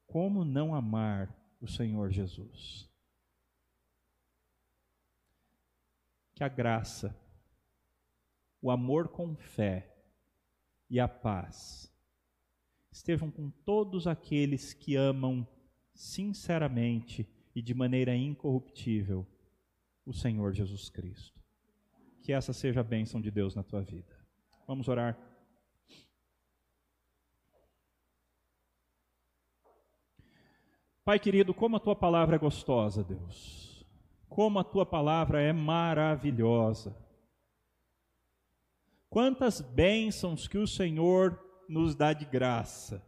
Como 0.04 0.44
não 0.44 0.74
amar 0.74 1.32
o 1.60 1.68
Senhor 1.68 2.10
Jesus. 2.10 2.90
Que 6.34 6.42
a 6.42 6.48
graça, 6.48 7.16
o 8.60 8.70
amor 8.70 9.08
com 9.08 9.36
fé 9.36 9.94
e 10.90 10.98
a 10.98 11.06
paz 11.06 11.90
estejam 12.90 13.30
com 13.30 13.50
todos 13.50 14.06
aqueles 14.06 14.72
que 14.72 14.94
amam 14.94 15.46
sinceramente 15.94 17.28
e 17.54 17.62
de 17.62 17.74
maneira 17.74 18.14
incorruptível 18.14 19.26
o 20.04 20.12
Senhor 20.12 20.52
Jesus 20.52 20.88
Cristo. 20.90 21.33
Que 22.24 22.32
essa 22.32 22.54
seja 22.54 22.80
a 22.80 22.82
bênção 22.82 23.20
de 23.20 23.30
Deus 23.30 23.54
na 23.54 23.62
tua 23.62 23.82
vida. 23.82 24.16
Vamos 24.66 24.88
orar. 24.88 25.16
Pai 31.04 31.18
querido, 31.18 31.52
como 31.52 31.76
a 31.76 31.80
tua 31.80 31.94
palavra 31.94 32.36
é 32.36 32.38
gostosa, 32.38 33.04
Deus. 33.04 33.86
Como 34.26 34.58
a 34.58 34.64
tua 34.64 34.86
palavra 34.86 35.42
é 35.42 35.52
maravilhosa. 35.52 36.96
Quantas 39.10 39.60
bênçãos 39.60 40.48
que 40.48 40.56
o 40.56 40.66
Senhor 40.66 41.38
nos 41.68 41.94
dá 41.94 42.14
de 42.14 42.24
graça. 42.24 43.06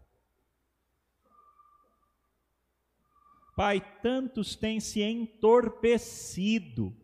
Pai, 3.56 3.80
tantos 4.02 4.54
têm 4.54 4.78
se 4.78 5.02
entorpecido 5.02 6.94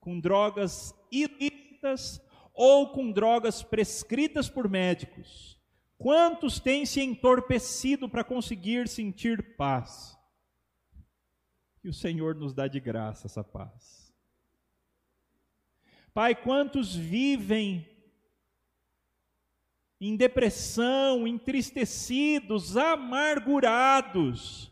com 0.00 0.18
drogas 0.18 0.95
ilícitas 1.10 2.20
ou 2.52 2.90
com 2.90 3.12
drogas 3.12 3.62
prescritas 3.62 4.48
por 4.48 4.68
médicos. 4.68 5.60
Quantos 5.98 6.60
têm 6.60 6.84
se 6.84 7.00
entorpecido 7.00 8.08
para 8.08 8.24
conseguir 8.24 8.88
sentir 8.88 9.56
paz? 9.56 10.16
E 11.82 11.88
o 11.88 11.94
Senhor 11.94 12.34
nos 12.34 12.52
dá 12.52 12.66
de 12.66 12.80
graça 12.80 13.26
essa 13.26 13.44
paz. 13.44 14.12
Pai, 16.12 16.34
quantos 16.34 16.94
vivem 16.94 17.86
em 20.00 20.16
depressão, 20.16 21.26
entristecidos, 21.26 22.76
amargurados, 22.76 24.70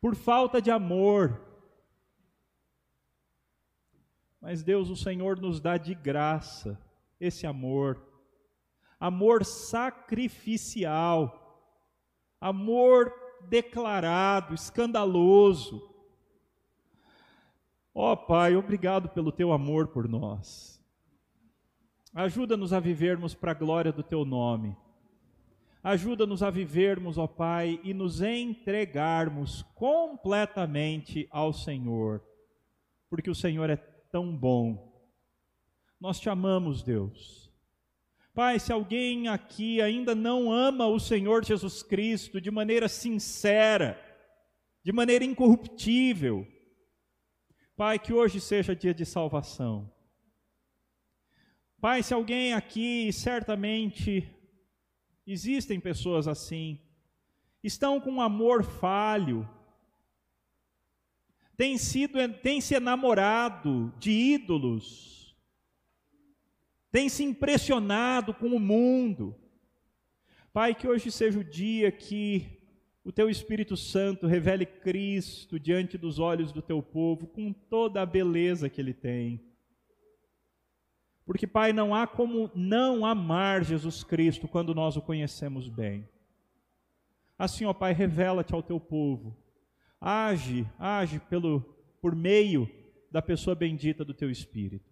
por 0.00 0.14
falta 0.14 0.60
de 0.60 0.70
amor. 0.70 1.49
Mas 4.40 4.62
Deus, 4.62 4.88
o 4.88 4.96
Senhor, 4.96 5.38
nos 5.38 5.60
dá 5.60 5.76
de 5.76 5.94
graça 5.94 6.80
esse 7.20 7.46
amor, 7.46 8.02
amor 8.98 9.44
sacrificial, 9.44 11.36
amor 12.40 13.12
declarado, 13.48 14.54
escandaloso. 14.54 15.88
Ó 17.94 18.12
oh, 18.12 18.16
Pai, 18.16 18.56
obrigado 18.56 19.10
pelo 19.10 19.30
teu 19.30 19.52
amor 19.52 19.88
por 19.88 20.08
nós. 20.08 20.80
Ajuda-nos 22.14 22.72
a 22.72 22.80
vivermos 22.80 23.34
para 23.34 23.50
a 23.50 23.54
glória 23.54 23.92
do 23.92 24.02
teu 24.02 24.24
nome. 24.24 24.76
Ajuda-nos 25.82 26.42
a 26.42 26.50
vivermos, 26.50 27.16
ó 27.18 27.26
Pai, 27.26 27.80
e 27.82 27.94
nos 27.94 28.20
entregarmos 28.20 29.62
completamente 29.74 31.26
ao 31.30 31.52
Senhor, 31.52 32.22
porque 33.08 33.30
o 33.30 33.34
Senhor 33.34 33.70
é 33.70 33.76
tão 34.10 34.36
bom. 34.36 34.92
Nós 36.00 36.18
te 36.18 36.28
amamos, 36.28 36.82
Deus. 36.82 37.50
Pai, 38.34 38.58
se 38.58 38.72
alguém 38.72 39.28
aqui 39.28 39.80
ainda 39.80 40.14
não 40.14 40.52
ama 40.52 40.86
o 40.86 40.98
Senhor 41.00 41.44
Jesus 41.44 41.82
Cristo 41.82 42.40
de 42.40 42.50
maneira 42.50 42.88
sincera, 42.88 44.00
de 44.82 44.92
maneira 44.92 45.24
incorruptível, 45.24 46.46
Pai, 47.76 47.98
que 47.98 48.12
hoje 48.12 48.40
seja 48.40 48.76
dia 48.76 48.92
de 48.92 49.06
salvação. 49.06 49.90
Pai, 51.80 52.02
se 52.02 52.12
alguém 52.12 52.52
aqui 52.52 53.10
certamente 53.12 54.28
Existem 55.32 55.78
pessoas 55.78 56.26
assim. 56.26 56.80
Estão 57.62 58.00
com 58.00 58.10
um 58.10 58.20
amor 58.20 58.64
falho. 58.64 59.48
Tem 61.60 61.76
sido, 61.76 62.16
tem 62.40 62.58
se 62.58 62.74
enamorado 62.74 63.92
de 63.98 64.10
ídolos. 64.10 65.36
Tem 66.90 67.06
se 67.06 67.22
impressionado 67.22 68.32
com 68.32 68.46
o 68.46 68.58
mundo. 68.58 69.36
Pai, 70.54 70.74
que 70.74 70.88
hoje 70.88 71.10
seja 71.10 71.38
o 71.38 71.44
dia 71.44 71.92
que 71.92 72.62
o 73.04 73.12
teu 73.12 73.28
Espírito 73.28 73.76
Santo 73.76 74.26
revele 74.26 74.64
Cristo 74.64 75.60
diante 75.60 75.98
dos 75.98 76.18
olhos 76.18 76.50
do 76.50 76.62
teu 76.62 76.82
povo 76.82 77.26
com 77.26 77.52
toda 77.52 78.00
a 78.00 78.06
beleza 78.06 78.70
que 78.70 78.80
ele 78.80 78.94
tem. 78.94 79.44
Porque, 81.26 81.46
Pai, 81.46 81.74
não 81.74 81.94
há 81.94 82.06
como 82.06 82.50
não 82.54 83.04
amar 83.04 83.62
Jesus 83.64 84.02
Cristo 84.02 84.48
quando 84.48 84.74
nós 84.74 84.96
o 84.96 85.02
conhecemos 85.02 85.68
bem. 85.68 86.08
Assim, 87.38 87.66
ó 87.66 87.74
Pai, 87.74 87.92
revela-te 87.92 88.54
ao 88.54 88.62
teu 88.62 88.80
povo. 88.80 89.36
Age, 90.00 90.66
age 90.78 91.20
pelo, 91.20 91.60
por 92.00 92.14
meio 92.14 92.68
da 93.10 93.20
pessoa 93.20 93.54
bendita 93.54 94.04
do 94.04 94.14
teu 94.14 94.30
Espírito. 94.30 94.90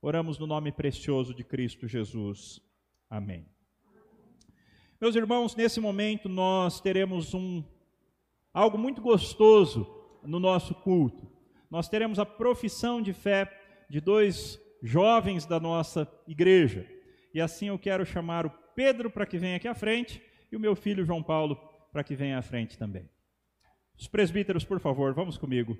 Oramos 0.00 0.38
no 0.38 0.46
nome 0.46 0.72
precioso 0.72 1.34
de 1.34 1.44
Cristo 1.44 1.86
Jesus. 1.86 2.58
Amém. 3.08 3.46
Meus 4.98 5.14
irmãos, 5.14 5.54
nesse 5.54 5.78
momento 5.78 6.28
nós 6.28 6.80
teremos 6.80 7.34
um 7.34 7.62
algo 8.52 8.78
muito 8.78 9.02
gostoso 9.02 9.86
no 10.22 10.40
nosso 10.40 10.74
culto. 10.74 11.30
Nós 11.70 11.88
teremos 11.88 12.18
a 12.18 12.24
profissão 12.24 13.02
de 13.02 13.12
fé 13.12 13.50
de 13.90 14.00
dois 14.00 14.58
jovens 14.82 15.44
da 15.44 15.60
nossa 15.60 16.10
igreja. 16.26 16.86
E 17.34 17.40
assim 17.40 17.68
eu 17.68 17.78
quero 17.78 18.06
chamar 18.06 18.46
o 18.46 18.50
Pedro 18.74 19.10
para 19.10 19.26
que 19.26 19.38
venha 19.38 19.56
aqui 19.56 19.68
à 19.68 19.74
frente 19.74 20.22
e 20.50 20.56
o 20.56 20.60
meu 20.60 20.74
filho 20.74 21.04
João 21.04 21.22
Paulo 21.22 21.56
para 21.92 22.02
que 22.02 22.14
venha 22.14 22.38
à 22.38 22.42
frente 22.42 22.78
também. 22.78 23.08
Os 24.00 24.08
presbíteros, 24.08 24.64
por 24.64 24.80
favor, 24.80 25.12
vamos 25.12 25.36
comigo 25.36 25.76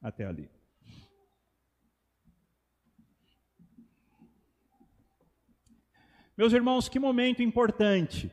até 0.00 0.24
ali. 0.24 0.48
Meus 6.34 6.54
irmãos, 6.54 6.88
que 6.88 6.98
momento 6.98 7.42
importante, 7.42 8.32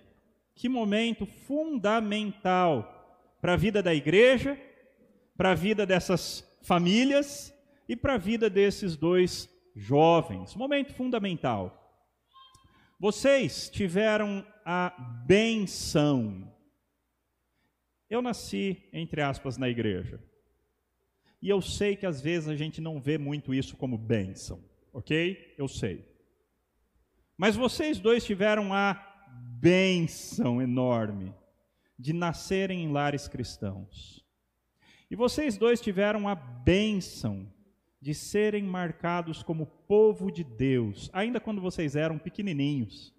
que 0.56 0.70
momento 0.70 1.26
fundamental 1.26 3.36
para 3.42 3.56
a 3.56 3.58
vida 3.58 3.84
da 3.84 3.94
igreja, 3.94 4.58
para 5.36 5.52
a 5.52 5.56
vida 5.56 5.86
dessas 5.86 6.58
famílias 6.64 7.54
e 7.86 7.98
para 7.98 8.14
a 8.14 8.18
vida 8.18 8.50
desses 8.50 8.96
dois 8.96 9.50
jovens. 9.76 10.56
Momento 10.56 10.94
fundamental. 10.94 12.02
Vocês 12.98 13.70
tiveram 13.70 14.48
a 14.64 14.90
benção. 15.28 16.57
Eu 18.10 18.22
nasci, 18.22 18.84
entre 18.94 19.22
aspas, 19.22 19.58
na 19.58 19.70
igreja. 19.70 20.22
E 21.42 21.50
eu 21.50 21.62
sei 21.62 21.96
que 21.96 22.06
às 22.06 22.22
vezes 22.22 22.50
a 22.50 22.56
gente 22.56 22.82
não 22.82 23.00
vê 23.00 23.18
muito 23.18 23.54
isso 23.54 23.76
como 23.78 23.98
bênção, 23.98 24.64
ok? 24.92 25.54
Eu 25.58 25.68
sei. 25.68 26.06
Mas 27.38 27.56
vocês 27.56 28.00
dois 28.00 28.26
tiveram 28.26 28.74
a 28.74 28.94
benção 29.60 30.62
enorme 30.62 31.34
de 31.98 32.14
nascerem 32.14 32.84
em 32.84 32.92
lares 32.92 33.28
cristãos. 33.28 34.26
E 35.10 35.16
vocês 35.16 35.58
dois 35.58 35.80
tiveram 35.80 36.28
a 36.28 36.36
benção 36.36 37.52
de 38.02 38.14
serem 38.14 38.64
marcados 38.64 39.42
como 39.42 39.66
povo 39.66 40.32
de 40.32 40.44
Deus, 40.44 41.10
ainda 41.14 41.40
quando 41.40 41.62
vocês 41.62 41.96
eram 41.96 42.18
pequenininhos. 42.18 43.14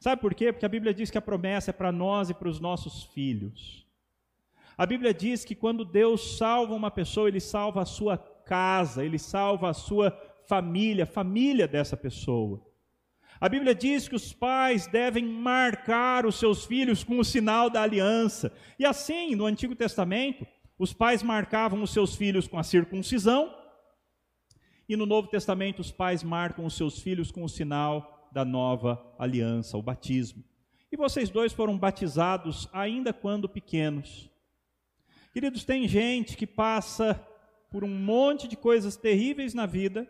Sabe 0.00 0.20
por 0.20 0.34
quê? 0.34 0.52
Porque 0.52 0.66
a 0.66 0.68
Bíblia 0.68 0.92
diz 0.92 1.10
que 1.10 1.18
a 1.18 1.22
promessa 1.22 1.70
é 1.70 1.72
para 1.72 1.92
nós 1.92 2.30
e 2.30 2.34
para 2.34 2.48
os 2.48 2.60
nossos 2.60 3.04
filhos. 3.04 3.86
A 4.76 4.84
Bíblia 4.84 5.14
diz 5.14 5.44
que 5.44 5.54
quando 5.54 5.84
Deus 5.84 6.36
salva 6.36 6.74
uma 6.74 6.90
pessoa, 6.90 7.28
Ele 7.28 7.40
salva 7.40 7.82
a 7.82 7.86
sua 7.86 8.18
casa, 8.18 9.04
Ele 9.04 9.18
salva 9.18 9.70
a 9.70 9.74
sua 9.74 10.10
família, 10.46 11.06
família 11.06 11.66
dessa 11.68 11.96
pessoa. 11.96 12.60
A 13.40 13.48
Bíblia 13.48 13.74
diz 13.74 14.08
que 14.08 14.14
os 14.14 14.32
pais 14.32 14.86
devem 14.86 15.24
marcar 15.24 16.26
os 16.26 16.36
seus 16.36 16.64
filhos 16.64 17.02
com 17.04 17.18
o 17.18 17.24
sinal 17.24 17.68
da 17.68 17.82
aliança. 17.82 18.52
E 18.78 18.84
assim, 18.84 19.34
no 19.34 19.46
Antigo 19.46 19.74
Testamento, 19.74 20.46
os 20.78 20.92
pais 20.92 21.22
marcavam 21.22 21.82
os 21.82 21.92
seus 21.92 22.16
filhos 22.16 22.48
com 22.48 22.58
a 22.58 22.62
circuncisão, 22.62 23.54
e 24.88 24.96
no 24.96 25.06
Novo 25.06 25.28
Testamento, 25.28 25.80
os 25.80 25.90
pais 25.90 26.22
marcam 26.22 26.64
os 26.64 26.76
seus 26.76 26.98
filhos 26.98 27.30
com 27.30 27.42
o 27.42 27.48
sinal 27.48 28.13
da 28.34 28.44
nova 28.44 29.00
aliança, 29.16 29.78
o 29.78 29.82
batismo. 29.82 30.42
E 30.90 30.96
vocês 30.96 31.30
dois 31.30 31.52
foram 31.52 31.78
batizados 31.78 32.68
ainda 32.72 33.12
quando 33.12 33.48
pequenos. 33.48 34.28
Queridos, 35.32 35.64
tem 35.64 35.86
gente 35.86 36.36
que 36.36 36.46
passa 36.46 37.14
por 37.70 37.84
um 37.84 37.88
monte 37.88 38.48
de 38.48 38.56
coisas 38.56 38.96
terríveis 38.96 39.54
na 39.54 39.66
vida 39.66 40.08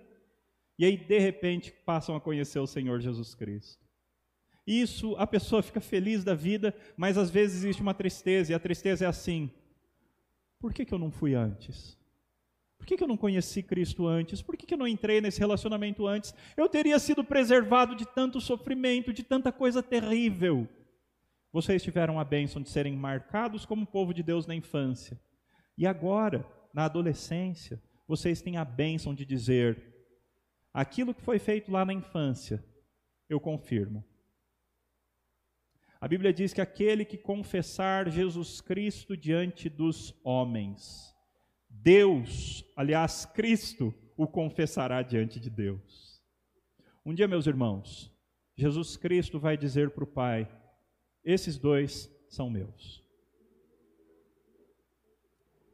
e 0.79 0.87
aí 0.87 0.97
de 0.97 1.19
repente 1.19 1.71
passam 1.85 2.17
a 2.17 2.21
conhecer 2.21 2.59
o 2.59 2.67
Senhor 2.67 2.99
Jesus 2.99 3.35
Cristo. 3.35 3.85
Isso, 4.67 5.15
a 5.19 5.27
pessoa 5.27 5.63
fica 5.63 5.81
feliz 5.81 6.25
da 6.25 6.35
vida, 6.35 6.75
mas 6.97 7.19
às 7.19 7.31
vezes 7.31 7.59
existe 7.59 7.83
uma 7.83 7.93
tristeza, 7.93 8.51
e 8.51 8.55
a 8.55 8.59
tristeza 8.59 9.05
é 9.05 9.09
assim: 9.09 9.51
por 10.59 10.73
que, 10.73 10.87
que 10.87 10.95
eu 10.95 10.99
não 10.99 11.11
fui 11.11 11.35
antes? 11.35 11.99
Por 12.77 12.87
que, 12.87 12.97
que 12.97 13.03
eu 13.03 13.09
não 13.09 13.17
conheci 13.17 13.63
Cristo 13.63 14.07
antes? 14.07 14.43
Por 14.43 14.57
que, 14.57 14.67
que 14.67 14.75
eu 14.75 14.79
não 14.79 14.89
entrei 14.89 15.21
nesse 15.21 15.39
relacionamento 15.39 16.07
antes? 16.07 16.35
Eu 16.57 16.69
teria 16.69 16.99
sido 16.99 17.25
preservado 17.25 17.95
de 17.95 18.07
tanto 18.07 18.41
sofrimento, 18.41 19.13
de 19.13 19.23
tanta 19.23 19.51
coisa 19.51 19.83
terrível. 19.83 20.69
Vocês 21.53 21.83
tiveram 21.83 22.19
a 22.19 22.25
bênção 22.25 22.61
de 22.61 22.69
serem 22.69 22.97
marcados 22.97 23.65
como 23.65 23.87
povo 23.87 24.13
de 24.13 24.23
Deus 24.23 24.47
na 24.47 24.55
infância. 24.55 25.19
E 25.79 25.87
agora, 25.87 26.47
na 26.73 26.85
adolescência, 26.85 27.81
vocês 28.07 28.43
têm 28.43 28.57
a 28.57 28.65
bênção 28.65 29.15
de 29.15 29.25
dizer: 29.25 29.81
aquilo 30.73 31.15
que 31.15 31.23
foi 31.23 31.39
feito 31.39 31.71
lá 31.71 31.85
na 31.85 31.93
infância, 31.93 32.63
eu 33.29 33.41
confirmo. 33.41 34.05
A 36.01 36.09
Bíblia 36.09 36.35
diz 36.35 36.53
que 36.53 36.61
aquele 36.61 37.05
que 37.05 37.17
confessar 37.17 38.11
Jesus 38.11 38.61
Cristo 38.61 39.17
diante 39.17 39.71
dos 39.71 40.15
homens, 40.23 41.14
Deus, 41.85 42.65
aliás, 42.75 43.27
Cristo, 43.27 43.95
o 44.17 44.27
confessará 44.27 45.03
diante 45.03 45.39
de 45.39 45.51
Deus. 45.51 46.19
Um 47.05 47.13
dia, 47.13 47.29
meus 47.29 47.47
irmãos, 47.47 48.11
Jesus 48.57 48.97
Cristo 48.97 49.39
vai 49.39 49.55
dizer 49.55 49.91
para 49.91 50.03
o 50.03 50.07
Pai: 50.07 50.49
esses 51.23 51.59
dois 51.59 52.11
são 52.27 52.49
meus. 52.49 53.05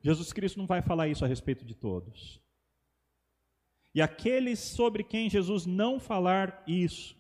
Jesus 0.03 0.33
Cristo 0.33 0.59
não 0.59 0.67
vai 0.67 0.83
falar 0.83 1.07
isso 1.07 1.25
a 1.25 1.29
respeito 1.29 1.65
de 1.65 1.77
todos. 1.77 2.43
E 3.95 4.03
aqueles 4.03 4.59
sobre 4.59 5.05
quem 5.05 5.31
Jesus 5.31 5.65
não 5.65 6.01
falar 6.01 6.65
isso, 6.67 7.17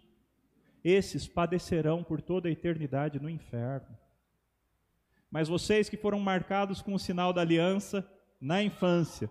esses 0.82 1.28
padecerão 1.28 2.02
por 2.02 2.20
toda 2.20 2.48
a 2.48 2.52
eternidade 2.52 3.20
no 3.20 3.30
inferno. 3.30 3.96
Mas 5.30 5.46
vocês 5.46 5.88
que 5.88 5.96
foram 5.96 6.18
marcados 6.18 6.82
com 6.82 6.92
o 6.92 6.98
sinal 6.98 7.32
da 7.32 7.42
aliança 7.42 8.04
na 8.40 8.62
infância, 8.62 9.30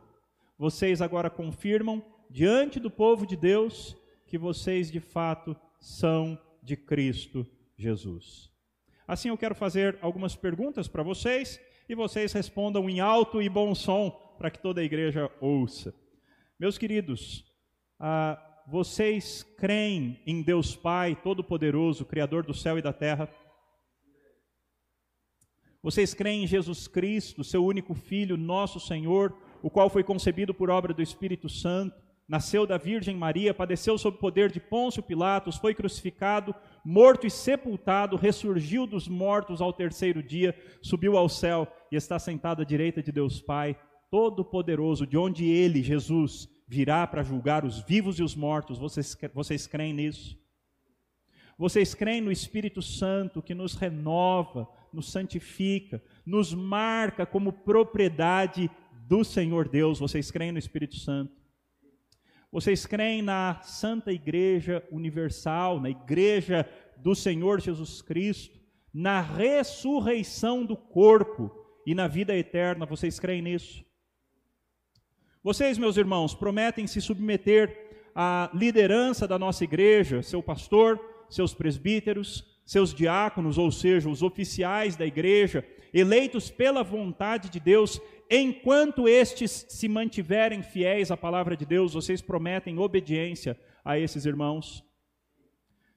vocês 0.57 1.01
agora 1.01 1.30
confirmam 1.30 2.03
diante 2.30 2.80
do 2.80 2.91
povo 2.91 3.26
de 3.26 3.36
Deus 3.36 3.97
que 4.28 4.38
vocês 4.38 4.91
de 4.91 4.99
fato 4.99 5.55
são 5.80 6.39
de 6.62 6.76
Cristo 6.76 7.45
Jesus. 7.78 8.51
Assim 9.07 9.30
eu 9.30 9.38
quero 9.38 9.55
fazer 9.55 9.97
algumas 10.01 10.36
perguntas 10.36 10.88
para 10.88 11.01
vocês 11.01 11.60
e 11.88 11.95
vocês 11.95 12.32
respondam 12.32 12.88
em 12.88 12.99
alto 12.99 13.41
e 13.41 13.49
bom 13.49 13.74
som 13.74 14.12
para 14.38 14.51
que 14.51 14.62
toda 14.62 14.82
a 14.82 14.84
igreja 14.84 15.32
ouça. 15.41 15.93
Meus 16.60 16.78
queridos, 16.78 17.43
ah, 17.99 18.39
vocês 18.68 19.41
creem 19.57 20.22
em 20.28 20.43
Deus 20.43 20.76
Pai 20.76 21.16
Todo-Poderoso, 21.16 22.05
Criador 22.05 22.45
do 22.45 22.53
céu 22.53 22.78
e 22.78 22.82
da 22.82 22.93
terra? 22.93 23.28
Vocês 25.82 26.13
creem 26.13 26.43
em 26.43 26.47
Jesus 26.47 26.88
Cristo, 26.88 27.43
seu 27.43 27.65
único 27.65 27.93
Filho, 27.93 28.36
nosso 28.36 28.80
Senhor, 28.80 29.34
o 29.61 29.69
qual 29.69 29.89
foi 29.89 30.03
concebido 30.03 30.53
por 30.53 30.69
obra 30.69 30.93
do 30.93 31.01
Espírito 31.01 31.47
Santo, 31.47 31.95
nasceu 32.27 32.67
da 32.67 32.77
Virgem 32.77 33.15
Maria, 33.15 33.53
padeceu 33.53 33.97
sob 33.97 34.17
o 34.17 34.19
poder 34.19 34.51
de 34.51 34.59
Pôncio 34.59 35.01
Pilatos, 35.01 35.57
foi 35.57 35.73
crucificado, 35.73 36.53
morto 36.86 37.25
e 37.25 37.32
sepultado, 37.32 38.17
ressurgiu 38.17 38.86
dos 38.86 39.07
mortos 39.07 39.61
ao 39.61 39.73
terceiro 39.73 40.21
dia, 40.21 40.55
subiu 40.82 41.17
ao 41.17 41.27
céu 41.27 41.67
e 41.91 41.95
está 41.95 42.19
sentado 42.19 42.61
à 42.61 42.65
direita 42.65 43.01
de 43.01 43.11
Deus 43.11 43.41
Pai, 43.41 43.75
Todo-Poderoso, 44.11 45.07
de 45.07 45.17
onde 45.17 45.45
ele, 45.45 45.82
Jesus, 45.82 46.47
virá 46.67 47.07
para 47.07 47.23
julgar 47.23 47.65
os 47.65 47.80
vivos 47.80 48.19
e 48.19 48.23
os 48.23 48.36
mortos. 48.36 48.77
Vocês, 48.77 49.17
vocês 49.34 49.65
creem 49.65 49.93
nisso? 49.93 50.38
Vocês 51.57 51.93
creem 51.93 52.21
no 52.21 52.32
Espírito 52.32 52.82
Santo 52.82 53.41
que 53.41 53.55
nos 53.55 53.73
renova, 53.73 54.67
nos 54.93 55.11
santifica, 55.11 56.01
nos 56.25 56.53
marca 56.53 57.25
como 57.25 57.51
propriedade 57.53 58.69
do 59.07 59.23
Senhor 59.23 59.67
Deus? 59.67 59.99
Vocês 59.99 60.31
creem 60.31 60.51
no 60.51 60.59
Espírito 60.59 60.95
Santo? 60.95 61.39
Vocês 62.51 62.85
creem 62.85 63.21
na 63.21 63.61
Santa 63.61 64.11
Igreja 64.11 64.83
Universal, 64.91 65.79
na 65.79 65.89
Igreja 65.89 66.67
do 66.97 67.13
Senhor 67.13 67.61
Jesus 67.61 68.01
Cristo, 68.01 68.59
na 68.93 69.21
ressurreição 69.21 70.65
do 70.65 70.75
corpo 70.75 71.51
e 71.85 71.93
na 71.93 72.07
vida 72.07 72.35
eterna? 72.35 72.85
Vocês 72.85 73.19
creem 73.19 73.41
nisso? 73.41 73.85
Vocês, 75.43 75.77
meus 75.77 75.95
irmãos, 75.95 76.35
prometem 76.35 76.85
se 76.85 76.99
submeter 76.99 78.11
à 78.13 78.49
liderança 78.53 79.27
da 79.27 79.39
nossa 79.39 79.63
igreja, 79.63 80.21
seu 80.21 80.43
pastor, 80.43 80.99
seus 81.29 81.53
presbíteros, 81.53 82.59
seus 82.70 82.93
diáconos, 82.93 83.57
ou 83.57 83.72
seja, 83.72 84.07
os 84.07 84.22
oficiais 84.22 84.95
da 84.95 85.03
igreja, 85.03 85.65
eleitos 85.91 86.51
pela 86.51 86.84
vontade 86.84 87.49
de 87.49 87.59
Deus, 87.59 87.99
enquanto 88.30 89.07
estes 89.07 89.65
se 89.67 89.88
mantiverem 89.88 90.61
fiéis 90.61 91.09
à 91.09 91.17
palavra 91.17 91.57
de 91.57 91.65
Deus, 91.65 91.95
vocês 91.95 92.22
prometem 92.22 92.78
obediência 92.78 93.59
a 93.84 93.97
esses 93.97 94.24
irmãos? 94.24 94.86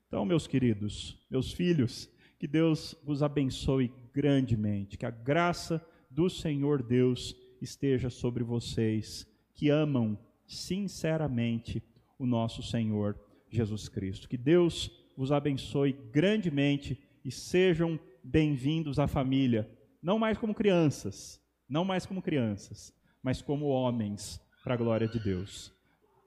Então, 0.09 0.25
meus 0.25 0.47
queridos, 0.47 1.23
meus 1.31 1.53
filhos, 1.53 2.09
que 2.39 2.49
Deus 2.49 2.97
vos 3.05 3.23
abençoe 3.23 3.93
grandemente, 4.11 4.97
que 4.97 5.05
a 5.05 5.11
graça 5.11 5.87
do 6.11 6.31
Senhor 6.31 6.83
Deus 6.83 7.37
esteja 7.61 8.09
sobre 8.09 8.43
vocês 8.43 9.27
que 9.53 9.68
amam 9.68 10.18
sinceramente 10.47 11.83
o 12.18 12.25
nosso 12.25 12.62
Senhor 12.62 13.14
Jesus 13.51 13.91
Cristo. 13.91 14.27
Que 14.27 14.39
Deus 14.39 15.01
vos 15.17 15.33
abençoe 15.33 15.93
grandemente 16.11 16.99
e 17.25 17.31
sejam 17.31 17.99
bem-vindos 18.23 18.99
à 18.99 19.07
família, 19.07 19.69
não 20.03 20.19
mais 20.19 20.39
como 20.39 20.55
crianças, 20.55 21.41
não 21.69 21.85
mais 21.85 22.07
como 22.07 22.23
crianças, 22.23 22.93
mas 23.23 23.41
como 23.41 23.67
homens, 23.67 24.41
para 24.63 24.75
a 24.75 24.77
glória 24.77 25.09
de 25.09 25.19
Deus. 25.19 25.73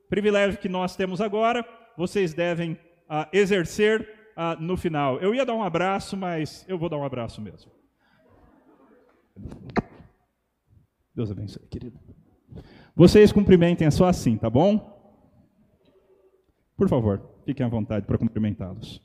Privilégio 0.10 0.60
que 0.60 0.70
nós 0.70 0.96
temos 0.96 1.22
agora, 1.22 1.66
vocês 1.98 2.34
devem 2.34 2.74
uh, 2.74 3.28
exercer 3.32 4.02
uh, 4.36 4.62
no 4.62 4.76
final. 4.78 5.20
Eu 5.20 5.34
ia 5.34 5.46
dar 5.46 5.54
um 5.54 5.64
abraço, 5.64 6.18
mas 6.18 6.66
eu 6.68 6.78
vou 6.78 6.90
dar 6.90 6.98
um 6.98 7.04
abraço 7.04 7.42
mesmo. 7.42 7.72
Deus 11.14 11.32
abençoe, 11.32 11.66
querido. 11.68 12.00
Vocês 12.96 13.32
cumprimentem 13.32 13.88
é 13.88 13.92
só 13.92 14.06
assim, 14.06 14.38
tá 14.38 14.50
bom? 14.50 14.94
Por 16.78 16.90
favor, 16.90 17.35
fiquem 17.46 17.66
à 17.66 17.70
vontade 17.70 18.06
para 18.06 18.18
cumprimentá-los. 18.18 19.05